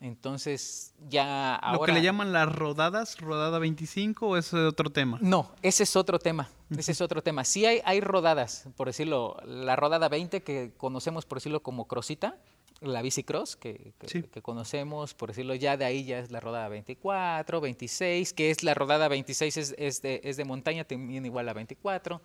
Entonces 0.01 0.93
ya 1.09 1.55
ahora. 1.55 1.79
Lo 1.79 1.85
que 1.85 1.91
le 1.93 2.01
llaman 2.01 2.33
las 2.33 2.53
rodadas, 2.53 3.17
rodada 3.19 3.59
25 3.59 4.27
o 4.27 4.37
es 4.37 4.53
otro 4.53 4.89
tema. 4.89 5.17
No, 5.21 5.51
ese 5.61 5.83
es 5.83 5.95
otro 5.95 6.19
tema. 6.19 6.49
Ese 6.77 6.91
es 6.91 7.01
otro 7.01 7.23
tema. 7.23 7.45
Sí 7.45 7.65
hay, 7.65 7.81
hay 7.85 8.01
rodadas, 8.01 8.67
por 8.75 8.87
decirlo, 8.87 9.37
la 9.45 9.75
rodada 9.77 10.09
20 10.09 10.43
que 10.43 10.73
conocemos, 10.77 11.25
por 11.25 11.37
decirlo, 11.37 11.63
como 11.63 11.87
crossita, 11.87 12.37
la 12.81 13.01
bicicross 13.01 13.55
que, 13.55 13.93
que, 13.97 14.07
Sí. 14.09 14.23
que 14.23 14.41
conocemos, 14.41 15.13
por 15.13 15.29
decirlo, 15.29 15.55
ya 15.55 15.77
de 15.77 15.85
ahí 15.85 16.03
ya 16.03 16.19
es 16.19 16.29
la 16.29 16.41
rodada 16.41 16.67
24, 16.67 17.61
26, 17.61 18.33
que 18.33 18.51
es 18.51 18.63
la 18.63 18.73
rodada 18.73 19.07
26 19.07 19.57
es, 19.57 19.75
es 19.77 20.01
de, 20.01 20.19
es 20.25 20.35
de 20.35 20.43
montaña, 20.43 20.83
también 20.83 21.25
igual 21.25 21.47
a 21.47 21.53
24. 21.53 22.21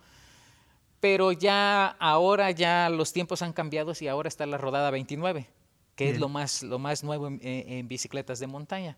Pero 1.01 1.31
ya 1.33 1.87
ahora 1.99 2.51
ya 2.51 2.89
los 2.89 3.11
tiempos 3.11 3.41
han 3.41 3.51
cambiado 3.53 3.91
y 3.99 4.07
ahora 4.07 4.29
está 4.29 4.45
la 4.45 4.57
rodada 4.57 4.89
29, 4.91 5.47
que 5.95 6.05
es 6.05 6.11
Bien. 6.11 6.21
lo 6.21 6.29
más, 6.29 6.63
lo 6.63 6.79
más 6.79 7.03
nuevo 7.03 7.27
en, 7.27 7.87
bicicletas 7.87 8.39
de 8.39 8.47
montaña. 8.47 8.95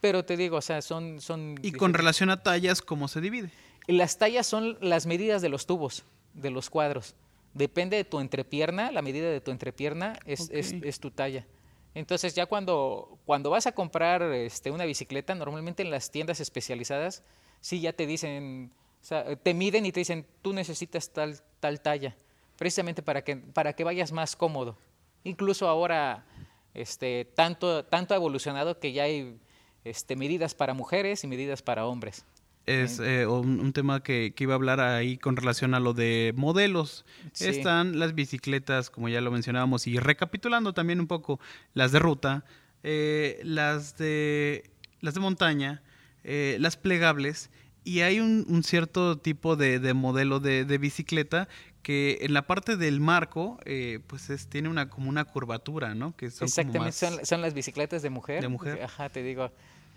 Pero 0.00 0.24
te 0.24 0.36
digo, 0.36 0.58
o 0.58 0.62
sea, 0.62 0.82
son... 0.82 1.20
son 1.20 1.56
Y 1.62 1.72
con 1.72 1.94
relación 1.94 2.28
a 2.30 2.42
tallas, 2.42 2.82
¿cómo 2.82 3.08
se 3.08 3.20
divide? 3.20 3.50
las 3.86 4.16
tallas 4.16 4.46
son 4.46 4.78
las 4.80 5.04
medidas 5.06 5.42
de 5.42 5.48
los 5.50 5.66
tubos, 5.66 6.04
de 6.34 6.50
los 6.50 6.70
cuadros. 6.70 7.14
Depende 7.54 7.96
de 7.98 8.04
tu 8.04 8.20
entrepierna, 8.20 8.90
la 8.92 9.02
medida 9.02 9.28
de 9.30 9.40
tu 9.40 9.50
entrepierna 9.50 10.18
es, 10.26 10.48
es- 10.50 10.72
Ok. 10.74 10.84
es 10.84 11.00
tu 11.00 11.10
talla. 11.10 11.46
Entonces 11.94 12.34
ya 12.34 12.46
cuando, 12.46 13.18
cuando 13.24 13.50
vas 13.50 13.66
a 13.66 13.72
comprar 13.72 14.22
este, 14.22 14.70
una 14.70 14.84
bicicleta, 14.84 15.34
normalmente 15.34 15.82
en 15.82 15.90
las 15.90 16.10
tiendas 16.10 16.40
especializadas, 16.40 17.22
sí 17.60 17.80
ya 17.80 17.92
te 17.92 18.06
dicen, 18.06 18.72
o 19.04 19.06
sea, 19.06 19.36
te 19.36 19.52
miden 19.52 19.84
y 19.84 19.92
te 19.92 20.00
dicen, 20.00 20.24
tú 20.40 20.54
necesitas 20.54 21.12
tal, 21.12 21.38
tal 21.60 21.82
talla, 21.82 22.16
precisamente 22.56 23.02
para 23.02 23.22
que, 23.22 23.36
para 23.36 23.74
que 23.74 23.84
vayas 23.84 24.12
más 24.12 24.34
cómodo. 24.34 24.78
Incluso 25.24 25.68
ahora, 25.68 26.24
este, 26.72 27.26
tanto, 27.34 27.84
tanto 27.84 28.14
ha 28.14 28.16
evolucionado 28.16 28.80
que 28.80 28.94
ya 28.94 29.02
hay 29.02 29.36
este, 29.84 30.16
medidas 30.16 30.54
para 30.54 30.72
mujeres 30.72 31.22
y 31.22 31.26
medidas 31.26 31.60
para 31.60 31.84
hombres. 31.84 32.24
Es 32.64 32.98
eh, 32.98 33.26
un, 33.26 33.60
un 33.60 33.74
tema 33.74 34.02
que, 34.02 34.32
que 34.34 34.44
iba 34.44 34.54
a 34.54 34.56
hablar 34.56 34.80
ahí 34.80 35.18
con 35.18 35.36
relación 35.36 35.74
a 35.74 35.80
lo 35.80 35.92
de 35.92 36.32
modelos. 36.34 37.04
Sí. 37.34 37.48
Están 37.48 37.98
las 37.98 38.14
bicicletas, 38.14 38.88
como 38.88 39.10
ya 39.10 39.20
lo 39.20 39.30
mencionábamos, 39.30 39.86
y 39.86 39.98
recapitulando 39.98 40.72
también 40.72 40.98
un 40.98 41.08
poco, 41.08 41.38
las 41.74 41.92
de 41.92 41.98
ruta, 41.98 42.46
eh, 42.82 43.38
las, 43.42 43.98
de, 43.98 44.70
las 45.02 45.12
de 45.12 45.20
montaña, 45.20 45.82
eh, 46.22 46.56
las 46.58 46.78
plegables, 46.78 47.50
y 47.84 48.00
hay 48.00 48.20
un, 48.20 48.44
un 48.48 48.62
cierto 48.64 49.18
tipo 49.18 49.56
de, 49.56 49.78
de 49.78 49.94
modelo 49.94 50.40
de, 50.40 50.64
de 50.64 50.78
bicicleta 50.78 51.48
que 51.82 52.18
en 52.22 52.32
la 52.32 52.46
parte 52.46 52.76
del 52.78 52.98
marco, 53.00 53.58
eh, 53.66 54.00
pues 54.06 54.30
es, 54.30 54.46
tiene 54.46 54.70
una 54.70 54.88
como 54.88 55.10
una 55.10 55.24
curvatura, 55.26 55.94
¿no? 55.94 56.16
Que 56.16 56.30
son 56.30 56.38
como 56.38 56.46
Exactamente, 56.48 56.78
más- 56.80 56.94
son, 56.94 57.26
son 57.26 57.42
las 57.42 57.52
bicicletas 57.52 58.00
de 58.00 58.08
mujer. 58.10 58.40
De 58.40 58.48
mujer. 58.48 58.82
Ajá, 58.82 59.10
te 59.10 59.22
digo, 59.22 59.50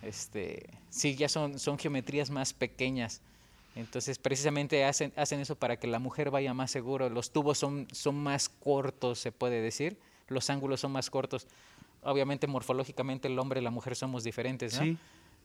este, 0.04 0.66
sí, 0.90 1.16
ya 1.16 1.30
son, 1.30 1.60
son 1.60 1.78
geometrías 1.80 2.30
más 2.30 2.54
pequeñas. 2.54 3.22
Entonces, 3.76 4.18
precisamente 4.18 4.84
hacen, 4.86 5.14
hacen 5.16 5.40
eso 5.40 5.56
para 5.56 5.78
que 5.78 5.88
la 5.88 6.00
mujer 6.00 6.30
vaya 6.32 6.54
más 6.54 6.72
seguro. 6.72 7.10
Los 7.10 7.32
tubos 7.32 7.58
son, 7.58 7.88
son 7.92 8.16
más 8.16 8.50
cortos, 8.50 9.20
se 9.20 9.32
puede 9.32 9.62
decir. 9.62 9.98
Los 10.30 10.50
ángulos 10.50 10.82
son 10.82 10.92
más 10.92 11.10
cortos. 11.10 11.48
Obviamente, 12.04 12.48
morfológicamente, 12.48 13.28
el 13.28 13.38
hombre 13.40 13.62
y 13.62 13.64
la 13.64 13.70
mujer 13.72 13.96
somos 13.96 14.24
diferentes, 14.24 14.74
¿no? 14.78 14.84
Sí. 14.84 14.98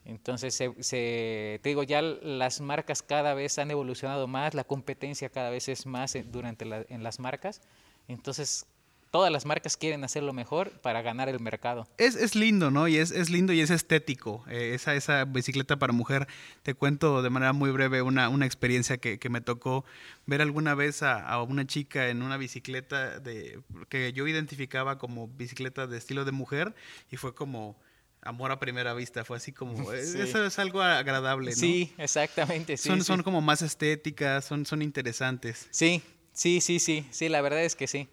Entonces, 0.05 0.53
se, 0.53 0.73
se- 0.83 1.59
te 1.63 1.69
digo, 1.69 1.83
ya 1.83 2.01
las 2.01 2.59
marcas 2.61 3.01
cada 3.01 3.33
vez 3.33 3.57
han 3.59 3.71
evolucionado 3.71 4.27
más, 4.27 4.53
la 4.53 4.63
competencia 4.63 5.29
cada 5.29 5.49
vez 5.49 5.69
es 5.69 5.85
más 5.85 6.15
en- 6.15 6.31
durante 6.31 6.65
la- 6.65 6.85
en 6.89 7.03
las 7.03 7.19
marcas. 7.19 7.61
Entonces, 8.07 8.65
todas 9.11 9.31
las 9.31 9.45
marcas 9.45 9.77
quieren 9.77 10.03
hacer 10.03 10.23
lo 10.23 10.33
mejor 10.33 10.71
para 10.81 11.01
ganar 11.03 11.29
el 11.29 11.39
mercado. 11.39 11.87
Es, 11.97 12.15
es 12.15 12.35
lindo, 12.35 12.71
¿no? 12.71 12.87
Y 12.87 12.97
es, 12.97 13.11
es 13.11 13.29
lindo 13.29 13.53
y 13.53 13.61
es 13.61 13.69
estético. 13.69 14.43
eh, 14.49 14.71
esa, 14.73 14.95
esa 14.95 15.23
bicicleta 15.25 15.77
para 15.77 15.93
mujer. 15.93 16.27
Te 16.63 16.73
cuento 16.73 17.21
de 17.21 17.29
manera 17.29 17.53
muy 17.53 17.69
breve 17.71 18.01
una, 18.01 18.27
una 18.29 18.45
experiencia 18.45 18.97
que, 18.97 19.19
que 19.19 19.29
me 19.29 19.39
tocó 19.39 19.85
ver 20.25 20.41
alguna 20.41 20.73
vez 20.75 21.03
a, 21.03 21.25
a 21.25 21.41
una 21.43 21.65
chica 21.65 22.09
en 22.09 22.23
una 22.23 22.37
bicicleta 22.37 23.19
de, 23.19 23.61
que 23.87 24.11
yo 24.13 24.27
identificaba 24.27 24.97
como 24.97 25.27
bicicleta 25.27 25.85
de 25.87 25.97
estilo 25.97 26.25
de 26.25 26.31
mujer 26.33 26.73
y 27.11 27.17
fue 27.17 27.33
como 27.35 27.77
amor 28.25 28.51
a 28.51 28.59
primera 28.59 28.93
vista. 28.93 29.23
Fue 29.25 29.37
así 29.37 29.51
como, 29.51 29.73
eh, 29.93 30.05
Sí. 30.05 30.19
eso 30.21 30.45
es 30.45 30.59
algo 30.59 30.81
agradable, 30.81 31.51
¿no? 31.51 31.57
Sí, 31.57 31.93
exactamente. 31.97 32.77
Sí, 32.77 32.87
son, 32.89 32.99
sí. 32.99 33.05
son 33.05 33.23
como 33.23 33.41
más 33.41 33.61
estéticas, 33.61 34.45
son, 34.45 34.65
son 34.65 34.81
interesantes. 34.81 35.67
sí, 35.71 36.01
sí, 36.33 36.61
sí, 36.61 36.79
sí, 36.79 37.05
sí, 37.11 37.29
la 37.29 37.41
verdad 37.41 37.63
es 37.63 37.75
que 37.75 37.87
sí. 37.87 38.07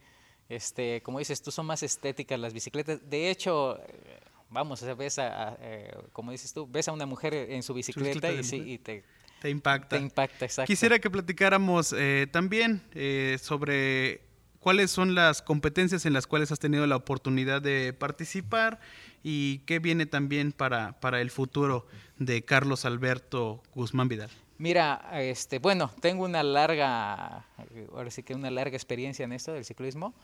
Este, 0.49 1.01
como 1.03 1.21
dices, 1.21 1.41
tú 1.43 1.51
son 1.53 1.67
más 1.67 1.83
estéticas 1.83 2.39
las 2.41 2.53
bicicletas. 2.53 2.99
De 3.09 3.31
hecho, 3.31 3.79
eh, 3.79 4.19
vamos, 4.51 4.85
ves 4.99 5.19
a, 5.21 5.51
a, 5.51 5.59
eh, 5.61 5.93
como 6.13 6.33
dices 6.33 6.53
tú, 6.53 6.67
ves 6.69 6.89
a 6.89 6.93
una 6.93 7.07
mujer 7.07 7.35
en 7.35 7.63
su 7.63 7.73
bicicleta 7.73 8.33
y, 8.33 8.43
sí, 8.43 8.57
y 8.57 8.79
te, 8.79 9.05
Te 9.41 9.49
impacta. 9.49 9.97
te 9.97 10.03
impacta, 10.03 10.45
exacto. 10.45 10.67
Quisiera 10.67 10.99
que 10.99 11.09
platicáramos 11.09 11.95
eh, 11.97 12.27
también 12.33 12.83
eh, 12.95 13.39
sobre 13.41 14.23
cuáles 14.61 14.91
son 14.91 15.15
las 15.15 15.43
competencias 15.43 16.07
en 16.07 16.13
las 16.13 16.27
cuales 16.27 16.53
has 16.53 16.59
tenido 16.59 16.87
la 16.87 16.97
oportunidad 16.97 17.61
de 17.63 17.93
participar 17.93 18.79
y 19.23 19.59
qué 19.61 19.79
viene 19.79 20.07
también 20.07 20.53
para, 20.53 21.01
para 21.01 21.21
el 21.21 21.31
futuro 21.31 21.87
de 22.19 22.45
Carlos 22.45 22.85
Alberto 22.85 23.63
Guzmán 23.75 24.09
Vidal. 24.09 24.31
Mira, 24.59 25.09
este, 25.15 25.59
bueno, 25.59 25.91
tengo 26.01 26.25
una 26.25 26.43
larga, 26.43 27.47
ahora 27.93 28.11
sí 28.11 28.23
que 28.23 28.35
una 28.35 28.51
larga 28.51 28.77
experiencia 28.77 29.25
en 29.25 29.33
esto 29.33 29.53
del 29.55 29.65
ciclismo. 29.65 30.15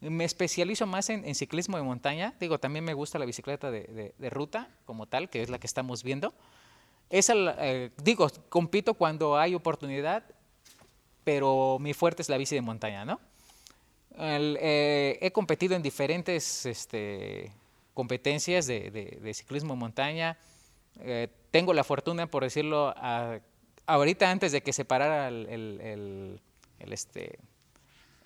Me 0.00 0.24
especializo 0.24 0.86
más 0.86 1.10
en, 1.10 1.34
ciclismo 1.34 1.76
de 1.76 1.82
montaña. 1.82 2.34
Digo, 2.40 2.58
también 2.58 2.84
me 2.84 2.94
gusta 2.94 3.18
la 3.18 3.26
bicicleta 3.26 3.70
de, 3.70 4.14
de- 4.16 4.30
ruta 4.30 4.68
como 4.86 5.06
tal, 5.06 5.28
que 5.28 5.42
es 5.42 5.50
la 5.50 5.58
que 5.58 5.66
estamos 5.66 6.02
viendo. 6.04 6.32
Eh, 7.10 7.90
digo, 8.02 8.30
compito 8.48 8.94
cuando 8.94 9.36
hay 9.36 9.54
oportunidad, 9.54 10.22
pero 11.24 11.78
mi 11.80 11.92
fuerte 11.92 12.22
es 12.22 12.28
la 12.28 12.38
bici 12.38 12.54
de 12.54 12.62
montaña, 12.62 13.04
¿no? 13.04 13.20
El, 14.18 14.58
eh, 14.60 15.18
he 15.20 15.30
competido 15.32 15.74
en 15.76 15.82
diferentes 15.82 16.66
este, 16.66 17.52
competencias 17.94 18.66
de, 18.66 18.90
de- 18.90 19.18
de 19.22 19.34
ciclismo 19.34 19.74
de 19.74 19.80
montaña. 19.80 20.36
Eh, 21.00 21.28
tengo 21.50 21.72
la 21.72 21.84
fortuna, 21.84 22.26
por 22.26 22.42
decirlo, 22.42 22.92
a- 22.96 23.38
ahorita 23.86 24.30
antes 24.30 24.52
de 24.52 24.62
que 24.62 24.72
se 24.72 24.84
parara 24.84 25.28
el, 25.28 25.46
el- 25.48 25.80
el- 25.80 26.40
el, 26.80 26.92
este, 26.92 27.38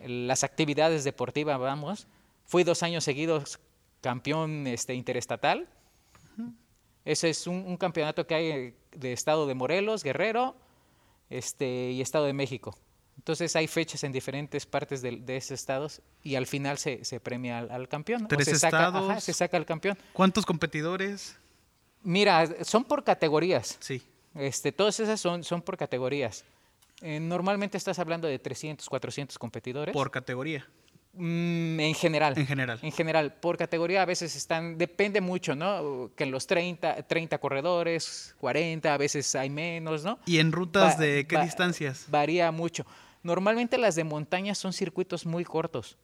las 0.01 0.42
actividades 0.44 1.05
deportivas, 1.05 1.59
vamos, 1.59 2.07
fui 2.47 2.64
dos 2.64 2.83
años 2.83 3.05
seguidos 3.05 3.59
campeón 4.01 4.66
este, 4.66 4.94
interestatal. 4.94 5.68
Ese 7.05 7.29
es 7.31 7.47
un, 7.47 7.57
un 7.66 7.77
campeonato 7.77 8.27
que 8.27 8.35
hay 8.35 8.47
eh, 8.51 8.75
de 8.92 9.12
estado 9.12 9.47
de 9.47 9.55
Morelos, 9.55 10.03
Guerrero 10.03 10.57
este, 11.31 11.90
y 11.90 12.01
estado 12.01 12.25
de 12.25 12.33
México. 12.33 12.77
Entonces 13.16 13.55
hay 13.57 13.66
fechas 13.68 14.05
en 14.05 14.12
diferentes 14.12 14.66
partes 14.66 15.00
de, 15.00 15.12
de 15.12 15.37
esos 15.37 15.53
estados 15.53 16.03
y 16.22 16.35
al 16.35 16.46
final 16.46 16.79
se, 16.79 17.05
se 17.05 17.20
premia 17.20 17.59
al, 17.61 17.70
al 17.70 17.88
campeón. 17.88 18.27
Tres 18.29 18.44
se 18.46 18.59
saca, 18.59 18.88
ajá, 18.88 18.98
estados. 18.98 19.24
se 19.24 19.33
saca 19.33 19.57
al 19.57 19.64
campeón. 19.66 19.96
¿Cuántos 20.12 20.44
competidores? 20.44 21.37
Mira, 22.03 22.46
son 22.64 22.85
por 22.85 23.03
categorías. 23.05 23.77
Sí. 23.81 24.03
Este, 24.35 24.72
todas 24.72 24.98
esas 25.00 25.20
son, 25.20 25.42
son 25.44 25.62
por 25.62 25.77
categorías. 25.77 26.44
Eh, 27.00 27.18
normalmente 27.20 27.79
estás 27.79 27.98
hablando 27.98 28.29
de 28.29 28.38
300, 28.38 28.88
400 28.88 29.38
competidores. 29.38 29.92
Por 29.92 30.11
categoría. 30.11 30.66
Mm, 31.14 31.79
en 31.81 31.94
general. 31.94 32.35
En 32.37 32.46
general. 32.46 32.79
En 32.83 32.92
general. 32.92 33.35
Por 33.35 33.57
categoría 33.57 34.03
a 34.03 34.05
veces 34.05 34.35
están, 34.37 34.77
depende 34.77 35.20
mucho, 35.20 35.55
¿no? 35.55 36.11
Que 36.16 36.24
en 36.24 36.31
los 36.33 36.46
30, 36.46 37.05
30 37.05 37.38
corredores, 37.38 38.35
40, 38.40 38.92
a 38.92 38.96
veces 38.98 39.35
hay 39.37 39.48
menos, 39.48 40.03
¿no? 40.05 40.18
¿Y 40.27 40.38
en 40.40 40.50
rutas 40.53 40.94
Va- 40.96 41.00
de 41.00 41.27
qué 41.27 41.37
va- 41.37 41.44
distancias? 41.44 42.07
Varía 42.09 42.50
mucho. 42.50 42.85
Normalmente 43.25 43.77
las 43.79 43.97
de 43.97 44.05
montaña 44.05 44.55
son 44.55 44.73
circuitos 44.73 45.27
muy 45.27 45.45
cortos. 45.45 45.97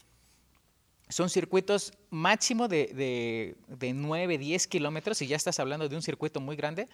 Son 1.09 1.29
circuitos 1.31 1.93
máximo 2.11 2.67
de, 2.67 2.87
de, 2.95 3.57
de 3.77 3.93
9, 3.93 4.39
10 4.39 4.67
kilómetros 4.67 5.21
y 5.23 5.27
ya 5.29 5.37
estás 5.37 5.61
hablando 5.61 5.89
de 5.89 5.95
un 5.97 6.03
circuito 6.03 6.41
muy 6.41 6.57
grande 6.57 6.89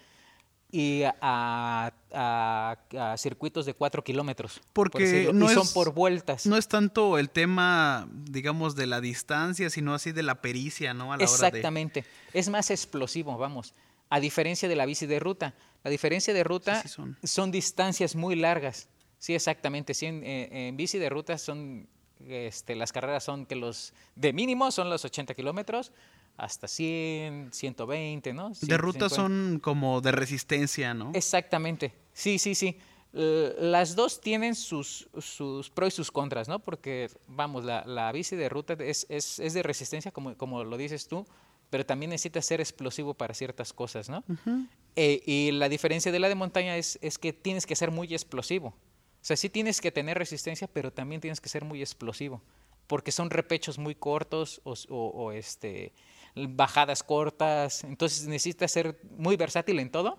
y 0.69 1.03
a, 1.03 1.93
a- 2.11 2.77
a 3.13 3.17
circuitos 3.17 3.65
de 3.65 3.73
4 3.73 4.03
kilómetros. 4.03 4.59
por 4.73 4.91
Porque 4.91 5.29
no 5.33 5.49
y 5.49 5.53
son 5.53 5.63
es- 5.63 5.71
por 5.71 5.93
vueltas. 5.93 6.45
No 6.45 6.57
es 6.57 6.67
tanto 6.67 7.17
el 7.19 7.29
tema, 7.29 8.09
digamos, 8.11 8.75
de 8.75 8.85
la 8.87 8.99
distancia, 8.99 9.69
sino 9.69 9.93
así 9.93 10.11
de 10.11 10.23
la 10.23 10.41
pericia, 10.41 10.93
¿no? 10.93 11.13
A 11.13 11.17
la 11.17 11.23
hora 11.23 11.25
de... 11.25 11.47
Exactamente. 11.47 12.03
Es 12.33 12.49
más 12.49 12.69
explosivo, 12.69 13.37
vamos. 13.37 13.73
A 14.09 14.19
diferencia 14.19 14.67
de 14.67 14.75
la 14.75 14.85
bici 14.85 15.05
de 15.05 15.19
ruta. 15.19 15.53
La 15.83 15.91
diferencia 15.91 16.33
de 16.33 16.43
ruta 16.43 16.81
Sí, 16.81 16.89
sí 16.89 16.93
son. 16.95 17.17
son 17.23 17.51
distancias 17.51 18.15
muy 18.15 18.35
largas. 18.35 18.89
Sí, 19.19 19.33
exactamente. 19.33 19.93
Sí, 19.93 20.05
en, 20.05 20.23
eh, 20.23 20.67
en 20.67 20.77
bici 20.77 20.97
de 20.99 21.09
ruta 21.09 21.37
son, 21.37 21.87
este, 22.25 22.75
las 22.75 22.91
carreras 22.91 23.23
son 23.23 23.45
que 23.45 23.55
los 23.55 23.93
de 24.15 24.33
mínimo 24.33 24.71
son 24.71 24.89
los 24.89 25.05
80 25.05 25.33
kilómetros 25.33 25.91
hasta 26.37 26.67
100, 26.67 27.49
120, 27.51 28.33
¿no? 28.33 28.51
De 28.61 28.77
ruta 28.77 29.09
150. 29.09 29.09
son 29.09 29.59
como 29.59 30.01
de 30.01 30.11
resistencia, 30.11 30.93
¿no? 30.93 31.11
Exactamente. 31.13 31.93
Sí, 32.13 32.37
sí, 32.37 32.53
sí. 32.55 32.77
Las 33.13 33.95
dos 33.95 34.21
tienen 34.21 34.53
sus, 34.53 35.09
sus 35.19 35.71
pros 35.71 35.93
y 35.93 35.95
sus 35.95 36.11
contras, 36.11 36.47
¿no? 36.47 36.59
Porque, 36.59 37.09
vamos, 37.27 37.63
la, 37.63 37.83
la 37.85 38.11
bici 38.11 38.35
de 38.35 38.47
ruta 38.49 38.73
es, 38.79 39.07
es, 39.09 39.39
es 39.39 39.53
de 39.55 39.63
resistencia, 39.63 40.11
como, 40.11 40.37
como 40.37 40.63
lo 40.63 40.77
dices 40.77 41.07
tú, 41.07 41.25
pero 41.71 41.85
también 41.85 42.11
necesita 42.11 42.41
ser 42.41 42.61
explosivo 42.61 43.15
para 43.15 43.33
ciertas 43.33 43.73
cosas, 43.73 44.09
¿no? 44.09 44.23
Eh, 44.95 45.23
y 45.25 45.51
la 45.51 45.69
diferencia 45.69 46.11
de 46.11 46.19
la 46.19 46.29
de 46.29 46.35
montaña 46.35 46.77
es, 46.77 46.99
es 47.01 47.17
que 47.17 47.33
tienes 47.33 47.65
que 47.65 47.75
ser 47.75 47.89
muy 47.89 48.13
explosivo. 48.13 48.75
O 49.27 49.33
sea, 49.35 49.35
sí 49.35 49.49
tienes 49.49 49.81
que 49.81 49.91
tener 49.91 50.17
resistencia, 50.17 50.69
pero 50.71 50.89
también 50.89 51.19
tienes 51.19 51.41
que 51.41 51.49
ser 51.49 51.65
muy 51.65 51.81
explosivo. 51.81 52.41
Porque 52.87 53.11
son 53.11 53.29
repechos 53.29 53.77
muy 53.77 53.93
cortos 53.93 54.61
o, 54.63 54.73
o- 54.87 55.33
este, 55.33 55.91
bajadas 56.33 57.03
cortas. 57.03 57.83
Entonces 57.83 58.25
necesitas 58.27 58.71
ser 58.71 58.97
muy 59.17 59.35
versátil 59.35 59.79
en 59.79 59.89
todo. 59.91 60.17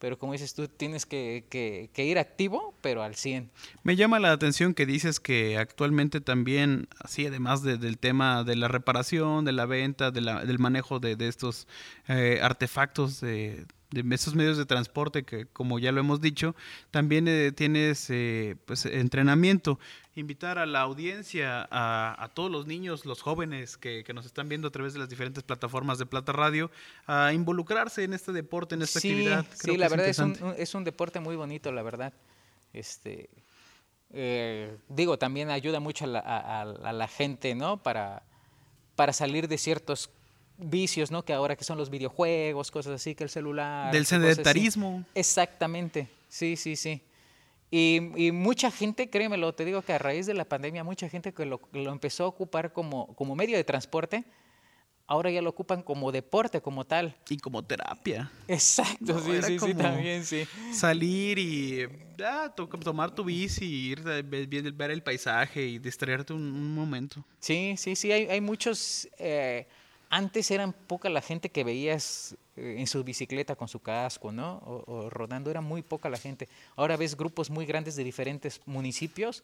Pero 0.00 0.18
como 0.18 0.32
dices 0.32 0.52
tú, 0.52 0.66
tienes 0.66 1.06
que, 1.06 1.44
que- 1.48 1.90
que 1.92 2.04
ir 2.06 2.18
activo, 2.18 2.74
pero 2.80 3.04
al 3.04 3.14
100. 3.14 3.52
Me 3.84 3.94
llama 3.94 4.18
la 4.18 4.32
atención 4.32 4.74
que 4.74 4.84
dices 4.84 5.20
que 5.20 5.56
actualmente 5.56 6.20
también, 6.20 6.88
así 6.98 7.24
además 7.28 7.62
de- 7.62 7.78
del 7.78 7.98
tema 7.98 8.42
de 8.42 8.56
la 8.56 8.66
reparación, 8.66 9.44
de 9.44 9.52
la 9.52 9.64
venta, 9.66 10.10
de 10.10 10.22
la- 10.22 10.44
del 10.44 10.58
manejo 10.58 10.98
de, 10.98 11.14
de 11.14 11.28
estos 11.28 11.68
eh, 12.08 12.40
artefactos 12.42 13.20
de, 13.20 13.64
de 13.94 14.14
estos 14.14 14.34
medios 14.34 14.58
de 14.58 14.66
transporte 14.66 15.22
que 15.22 15.46
como 15.46 15.78
ya 15.78 15.92
lo 15.92 16.00
hemos 16.00 16.20
dicho, 16.20 16.54
también 16.90 17.28
eh, 17.28 17.52
tienes 17.52 18.10
eh, 18.10 18.56
pues, 18.66 18.84
entrenamiento. 18.86 19.78
Invitar 20.16 20.58
a 20.58 20.66
la 20.66 20.80
audiencia, 20.82 21.66
a, 21.70 22.14
a 22.22 22.28
todos 22.28 22.50
los 22.50 22.66
niños, 22.66 23.04
los 23.06 23.22
jóvenes 23.22 23.76
que, 23.76 24.04
que 24.04 24.12
nos 24.12 24.26
están 24.26 24.48
viendo 24.48 24.68
a 24.68 24.70
través 24.70 24.92
de 24.92 25.00
las 25.00 25.08
diferentes 25.08 25.42
plataformas 25.42 25.98
de 25.98 26.06
Plata 26.06 26.32
Radio, 26.32 26.70
a 27.06 27.32
involucrarse 27.32 28.04
en 28.04 28.12
este 28.14 28.32
deporte, 28.32 28.74
en 28.74 28.82
esta 28.82 29.00
sí, 29.00 29.10
actividad. 29.10 29.46
sí, 29.52 29.58
Creo 29.62 29.74
que 29.74 29.80
la 29.80 29.88
verdad 29.88 30.08
es 30.08 30.18
un, 30.18 30.36
es 30.56 30.74
un 30.74 30.84
deporte 30.84 31.18
muy 31.20 31.36
bonito, 31.36 31.72
la 31.72 31.82
verdad. 31.82 32.12
Este, 32.72 33.28
eh, 34.12 34.76
digo, 34.88 35.18
también 35.18 35.50
ayuda 35.50 35.80
mucho 35.80 36.04
a 36.04 36.08
la, 36.08 36.20
a 36.20 36.92
la 36.92 37.08
gente, 37.08 37.54
¿no? 37.54 37.82
Para, 37.82 38.22
para 38.94 39.12
salir 39.12 39.48
de 39.48 39.58
ciertos 39.58 40.10
vicios, 40.58 41.10
¿no? 41.10 41.24
Que 41.24 41.32
ahora 41.32 41.56
que 41.56 41.64
son 41.64 41.78
los 41.78 41.90
videojuegos, 41.90 42.70
cosas 42.70 42.94
así, 42.94 43.14
que 43.14 43.24
el 43.24 43.30
celular. 43.30 43.92
Del 43.92 44.06
sedentarismo. 44.06 45.04
Exactamente, 45.14 46.08
sí, 46.28 46.56
sí, 46.56 46.76
sí. 46.76 47.02
Y, 47.70 48.26
y 48.26 48.30
mucha 48.30 48.70
gente, 48.70 49.10
créemelo, 49.10 49.52
te 49.52 49.64
digo 49.64 49.82
que 49.82 49.92
a 49.92 49.98
raíz 49.98 50.26
de 50.26 50.34
la 50.34 50.44
pandemia, 50.44 50.84
mucha 50.84 51.08
gente 51.08 51.32
que 51.34 51.44
lo, 51.44 51.60
lo 51.72 51.90
empezó 51.90 52.24
a 52.24 52.28
ocupar 52.28 52.72
como, 52.72 53.14
como 53.16 53.34
medio 53.34 53.56
de 53.56 53.64
transporte, 53.64 54.24
ahora 55.08 55.30
ya 55.32 55.42
lo 55.42 55.50
ocupan 55.50 55.82
como 55.82 56.12
deporte, 56.12 56.60
como 56.60 56.84
tal. 56.84 57.16
Y 57.28 57.36
como 57.38 57.64
terapia. 57.64 58.30
Exacto, 58.46 59.14
No, 59.14 59.18
sí, 59.20 59.42
sí, 59.42 59.58
sí, 59.58 59.74
también, 59.74 60.24
sí. 60.24 60.46
salir 60.72 61.38
y 61.38 61.82
ah, 62.24 62.52
to- 62.54 62.68
tomar 62.68 63.12
tu 63.12 63.24
bici, 63.24 63.64
ir 63.90 64.00
a 64.00 64.22
ve- 64.22 64.46
ve- 64.46 64.70
ver 64.70 64.92
el 64.92 65.02
paisaje 65.02 65.64
y 65.66 65.78
distraerte 65.80 66.32
un, 66.32 66.42
un 66.42 66.74
momento. 66.76 67.24
Sí, 67.40 67.74
sí, 67.76 67.96
sí, 67.96 68.12
hay, 68.12 68.26
hay 68.28 68.40
muchos... 68.40 69.08
eh, 69.18 69.66
antes 70.14 70.52
eran 70.52 70.72
poca 70.72 71.08
la 71.08 71.20
gente 71.20 71.50
que 71.50 71.64
veías 71.64 72.36
eh, 72.56 72.76
en 72.78 72.86
su 72.86 73.02
bicicleta 73.02 73.56
con 73.56 73.66
su 73.66 73.80
casco, 73.80 74.30
¿no? 74.30 74.58
O, 74.58 74.84
o 74.86 75.10
rodando, 75.10 75.50
era 75.50 75.60
muy 75.60 75.82
poca 75.82 76.08
la 76.08 76.18
gente. 76.18 76.48
Ahora 76.76 76.96
ves 76.96 77.16
grupos 77.16 77.50
muy 77.50 77.66
grandes 77.66 77.96
de 77.96 78.04
diferentes 78.04 78.60
municipios 78.64 79.42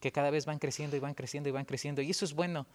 que 0.00 0.10
cada 0.10 0.30
vez 0.30 0.46
van 0.46 0.58
creciendo 0.58 0.96
y 0.96 0.98
van 0.98 1.14
creciendo 1.14 1.48
y 1.48 1.52
van 1.52 1.64
creciendo. 1.64 2.02
Y 2.02 2.10
eso 2.10 2.24
es 2.24 2.34
bueno, 2.34 2.66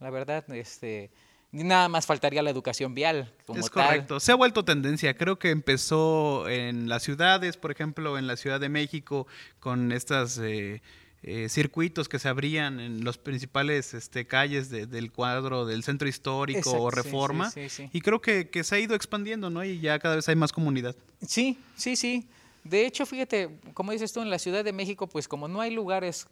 la 0.00 0.10
verdad. 0.10 0.44
Este, 0.52 1.10
nada 1.50 1.88
más 1.88 2.04
faltaría 2.04 2.42
la 2.42 2.50
educación 2.50 2.94
vial 2.94 3.32
como 3.46 3.60
es 3.60 3.70
tal. 3.70 3.86
correcto. 3.86 4.20
Se 4.20 4.32
ha 4.32 4.34
vuelto 4.34 4.62
tendencia. 4.62 5.16
Creo 5.16 5.38
que 5.38 5.48
empezó 5.48 6.46
en 6.46 6.90
las 6.90 7.04
ciudades, 7.04 7.56
por 7.56 7.70
ejemplo, 7.70 8.18
en 8.18 8.26
la 8.26 8.36
Ciudad 8.36 8.60
de 8.60 8.68
México, 8.68 9.26
con 9.60 9.92
estas 9.92 10.36
eh, 10.36 10.82
eh, 11.24 11.48
circuitos 11.48 12.08
que 12.08 12.18
se 12.18 12.28
abrían 12.28 12.80
en 12.80 13.04
los 13.04 13.16
principales 13.18 13.94
este, 13.94 14.26
calles 14.26 14.70
de- 14.70 14.86
del 14.86 15.12
cuadro 15.12 15.66
del 15.66 15.84
centro 15.84 16.08
histórico 16.08 16.58
Exacto, 16.58 16.82
o 16.82 16.90
sí, 16.90 16.96
reforma. 16.96 17.50
sí, 17.50 17.68
sí. 17.68 17.88
Y 17.92 18.00
creo 18.00 18.20
que, 18.20 18.50
que 18.50 18.64
se 18.64 18.74
ha 18.74 18.78
ido 18.80 18.94
expandiendo, 18.96 19.48
¿no? 19.48 19.62
Y 19.64 19.80
ya 19.80 19.98
cada 20.00 20.16
vez 20.16 20.28
hay 20.28 20.34
más 20.36 20.52
comunidad. 20.52 20.96
Sí, 21.26 21.58
sí, 21.76 21.94
sí. 21.96 22.26
De 22.64 22.86
hecho, 22.86 23.06
fíjate, 23.06 23.50
como 23.74 23.92
dices 23.92 24.12
tú, 24.12 24.20
en 24.20 24.30
la 24.30 24.38
Ciudad 24.38 24.64
de 24.64 24.72
México, 24.72 25.06
pues 25.06 25.28
como 25.28 25.46
no 25.48 25.60
hay 25.60 25.70
lugares 25.72 26.26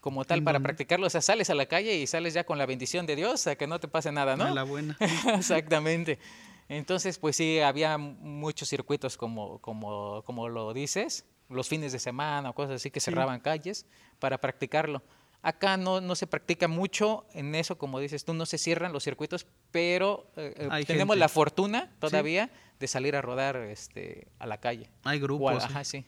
como 0.00 0.24
tal 0.24 0.38
¿En 0.38 0.44
para 0.44 0.58
practicarlo, 0.60 1.06
o 1.06 1.10
sea, 1.10 1.20
sales 1.22 1.48
a 1.48 1.54
la 1.54 1.66
calle 1.66 1.96
y 1.96 2.06
sales 2.08 2.34
ya 2.34 2.44
con 2.44 2.58
la 2.58 2.66
bendición 2.66 3.06
de 3.06 3.14
Dios, 3.16 3.46
a 3.46 3.54
que 3.56 3.66
no 3.68 3.78
te 3.78 3.86
pase 3.86 4.10
nada, 4.12 4.36
¿no? 4.36 4.44
A 4.44 4.50
la 4.50 4.64
buena. 4.64 4.96
Exactamente. 5.38 6.18
Entonces, 6.68 7.18
pues 7.18 7.36
sí, 7.36 7.60
había 7.60 7.96
muchos 7.96 8.68
circuitos 8.68 9.16
como, 9.16 9.58
como, 9.60 10.22
como 10.24 10.48
lo 10.48 10.74
dices, 10.74 11.24
los 11.48 11.68
fines 11.68 11.92
de 11.92 11.98
semana 11.98 12.50
o 12.50 12.54
cosas 12.54 12.76
así 12.76 12.90
que 12.90 13.00
cerraban 13.00 13.40
calles 13.40 13.86
para 14.18 14.38
practicarlo. 14.38 15.02
Acá 15.42 15.76
no, 15.76 16.00
no 16.00 16.16
se 16.16 16.26
practica 16.26 16.66
mucho 16.66 17.24
en 17.32 17.54
eso, 17.54 17.78
como 17.78 18.00
dices 18.00 18.24
tú, 18.24 18.34
no 18.34 18.46
se 18.46 18.58
cierran 18.58 18.92
los 18.92 19.04
circuitos, 19.04 19.46
pero 19.70 20.26
eh, 20.36 20.54
eh, 20.56 20.84
tenemos 20.86 21.14
gente. 21.14 21.16
la 21.20 21.28
fortuna 21.28 21.92
todavía 22.00 22.50
de 22.80 22.88
salir 22.88 23.14
a 23.14 23.22
rodar 23.22 23.56
este, 23.56 24.26
a 24.40 24.46
la 24.46 24.58
calle. 24.58 24.90
Hay 25.04 25.18
O 25.18 25.20
a- 25.20 25.22
grupos. 25.22 25.62
sí. 25.62 25.68
ajá, 25.70 25.84
sí. 25.84 26.04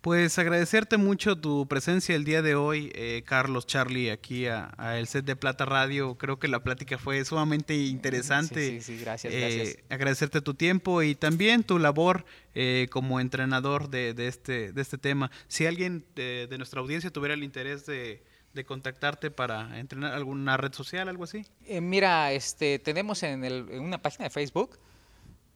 Pues 0.00 0.38
agradecerte 0.38 0.96
mucho 0.96 1.36
tu 1.40 1.66
presencia 1.66 2.14
el 2.14 2.24
día 2.24 2.40
de 2.40 2.54
hoy, 2.54 2.92
eh, 2.94 3.24
Carlos, 3.26 3.66
Charlie, 3.66 4.10
aquí 4.10 4.46
a, 4.46 4.72
a 4.78 4.96
el 4.96 5.08
set 5.08 5.24
de 5.24 5.34
Plata 5.34 5.64
Radio. 5.64 6.14
Creo 6.16 6.38
que 6.38 6.46
la 6.46 6.62
plática 6.62 6.98
fue 6.98 7.24
sumamente 7.24 7.74
interesante. 7.76 8.64
Sí, 8.70 8.80
sí, 8.80 8.96
sí, 8.96 9.00
gracias, 9.02 9.34
Eh, 9.34 9.40
gracias. 9.40 9.76
agradecerte 9.90 10.40
tu 10.40 10.54
tiempo 10.54 11.02
y 11.02 11.16
también 11.16 11.64
tu 11.64 11.80
labor 11.80 12.24
eh, 12.54 12.86
como 12.92 13.18
entrenador 13.18 13.90
de, 13.90 14.14
de 14.14 14.28
este, 14.28 14.72
de 14.72 14.80
este 14.82 14.98
tema. 14.98 15.32
Si 15.48 15.66
alguien 15.66 16.04
de, 16.14 16.46
de 16.48 16.58
nuestra 16.58 16.80
audiencia 16.80 17.10
tuviera 17.10 17.34
el 17.34 17.42
interés 17.42 17.84
de, 17.84 18.22
de 18.54 18.64
contactarte 18.64 19.32
para 19.32 19.80
entrenar 19.80 20.14
alguna 20.14 20.56
red 20.56 20.72
social, 20.72 21.08
algo 21.08 21.24
así. 21.24 21.44
Eh, 21.66 21.80
mira, 21.80 22.30
este, 22.32 22.78
tenemos 22.78 23.24
en, 23.24 23.44
el- 23.44 23.66
en 23.72 23.80
una 23.80 24.00
página 24.00 24.24
de 24.26 24.30
Facebook, 24.30 24.78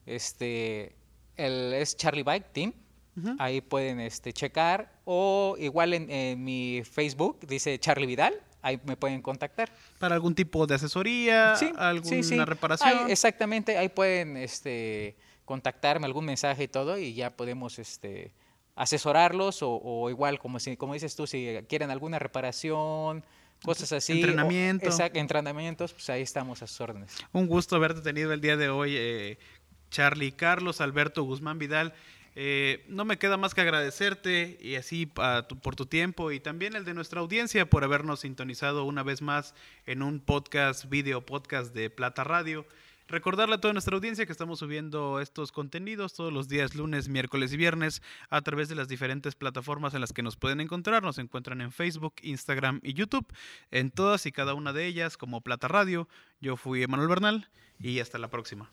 este, 0.05 0.97
el, 1.37 1.73
es 1.75 1.97
Charlie 1.97 2.25
Bike 2.25 2.53
Team. 2.53 2.73
Ahí 3.39 3.61
pueden 3.61 4.01
este, 4.01 4.33
checar. 4.33 4.93
O 5.05 5.57
igual 5.59 5.93
en, 5.95 6.11
en 6.11 6.43
mi 6.43 6.83
Facebook 6.85 7.41
dice 7.47 7.79
Charlie 7.79 8.07
Vidal. 8.07 8.35
Ahí 8.63 8.81
me 8.85 8.97
pueden 8.97 9.21
contactar. 9.23 9.71
Para 9.99 10.15
algún 10.15 10.35
tipo 10.35 10.67
de 10.67 10.77
asesoría, 10.77 11.57
Sí, 11.57 11.73
alguna 11.77 12.09
sí, 12.17 12.23
sí. 12.23 12.39
reparación. 12.45 12.89
Ahí, 12.89 13.13
exactamente. 13.13 13.77
Ahí 13.77 13.89
pueden 13.89 14.37
este, 14.37 15.17
contactarme 15.45 16.07
algún 16.07 16.25
mensaje 16.25 16.63
y 16.65 16.69
todo. 16.69 16.97
Y 16.97 17.13
ya 17.15 17.31
podemos 17.31 17.79
este, 17.79 18.33
asesorarlos. 18.77 19.63
O, 19.63 19.81
o 19.83 20.11
igual, 20.11 20.39
como, 20.39 20.59
si, 20.61 20.77
como 20.77 20.95
dices 20.95 21.15
tú, 21.17 21.27
si 21.27 21.59
quieren 21.69 21.91
alguna 21.91 22.19
reparación, 22.19 23.25
cosas 23.65 23.93
así. 23.93 24.13
o- 24.13 24.17
Entrenamiento. 24.17 24.87
exact- 24.89 25.17
entrenamientos, 25.17 25.93
pues 25.93 26.09
ahí 26.11 26.23
estamos 26.23 26.63
a 26.63 26.67
sus 26.67 26.81
órdenes. 26.81 27.17
Un 27.33 27.47
gusto 27.47 27.77
haberte 27.77 28.01
tenido 28.01 28.33
el 28.33 28.41
día 28.41 28.57
de 28.57 28.69
hoy, 28.69 28.95
eh, 28.97 29.39
Charlie 29.91 30.33
Carlos, 30.33 30.81
Alberto 30.81 31.23
Guzmán 31.25 31.59
Vidal. 31.59 31.93
Eh, 32.35 32.85
no 32.89 33.05
me 33.05 33.19
queda 33.19 33.37
más 33.37 33.55
que 33.55 33.61
agradecerte 33.61 34.59
y 34.61 34.77
así 34.77 35.07
tu- 35.49 35.59
por 35.59 35.77
tu 35.77 35.87
tiempo 35.87 36.33
y 36.33 36.41
también 36.41 36.75
el 36.77 36.85
de 36.85 36.95
nuestra 36.95 37.21
audiencia 37.21 37.69
por 37.69 37.85
habernos 37.85 38.21
sintonizado 38.21 38.85
una 38.85 39.03
vez 39.03 39.21
más 39.21 39.55
en 39.87 40.03
un 40.03 40.19
podcast, 40.21 40.89
video 40.89 41.21
podcast 41.27 41.75
de 41.75 41.91
Plata 41.91 42.25
Radio. 42.25 42.67
Recordarle 43.09 43.57
a 43.57 43.61
toda 43.61 43.75
nuestra 43.75 43.95
audiencia 43.95 44.25
que 44.25 44.33
estamos 44.33 44.61
subiendo 44.61 45.21
estos 45.21 45.53
contenidos 45.53 46.15
todos 46.15 46.33
los 46.33 46.49
días, 46.49 46.75
lunes, 46.75 47.09
miércoles 47.09 47.53
y 47.53 47.59
viernes, 47.59 48.01
a 48.31 48.41
través 48.41 48.71
de 48.71 48.75
las 48.77 48.89
diferentes 48.89 49.35
plataformas 49.35 49.93
en 49.93 50.01
las 50.01 50.15
que 50.15 50.23
nos 50.23 50.37
pueden 50.37 50.63
encontrar. 50.63 51.03
Nos 51.03 51.19
encuentran 51.19 51.61
en 51.61 51.73
Facebook, 51.73 52.15
Instagram 52.23 52.81
y 52.83 52.95
YouTube, 52.95 53.27
en 53.71 53.91
todas 53.91 54.25
y 54.25 54.33
cada 54.33 54.55
una 54.55 54.73
de 54.73 54.87
ellas 54.87 55.19
como 55.19 55.43
Plata 55.43 55.69
Radio. 55.69 56.09
Yo 56.41 56.57
fui 56.57 56.83
Emanuel 56.83 57.09
Bernal 57.09 57.49
y 57.79 57.99
hasta 57.99 58.17
la 58.17 58.29
próxima. 58.29 58.71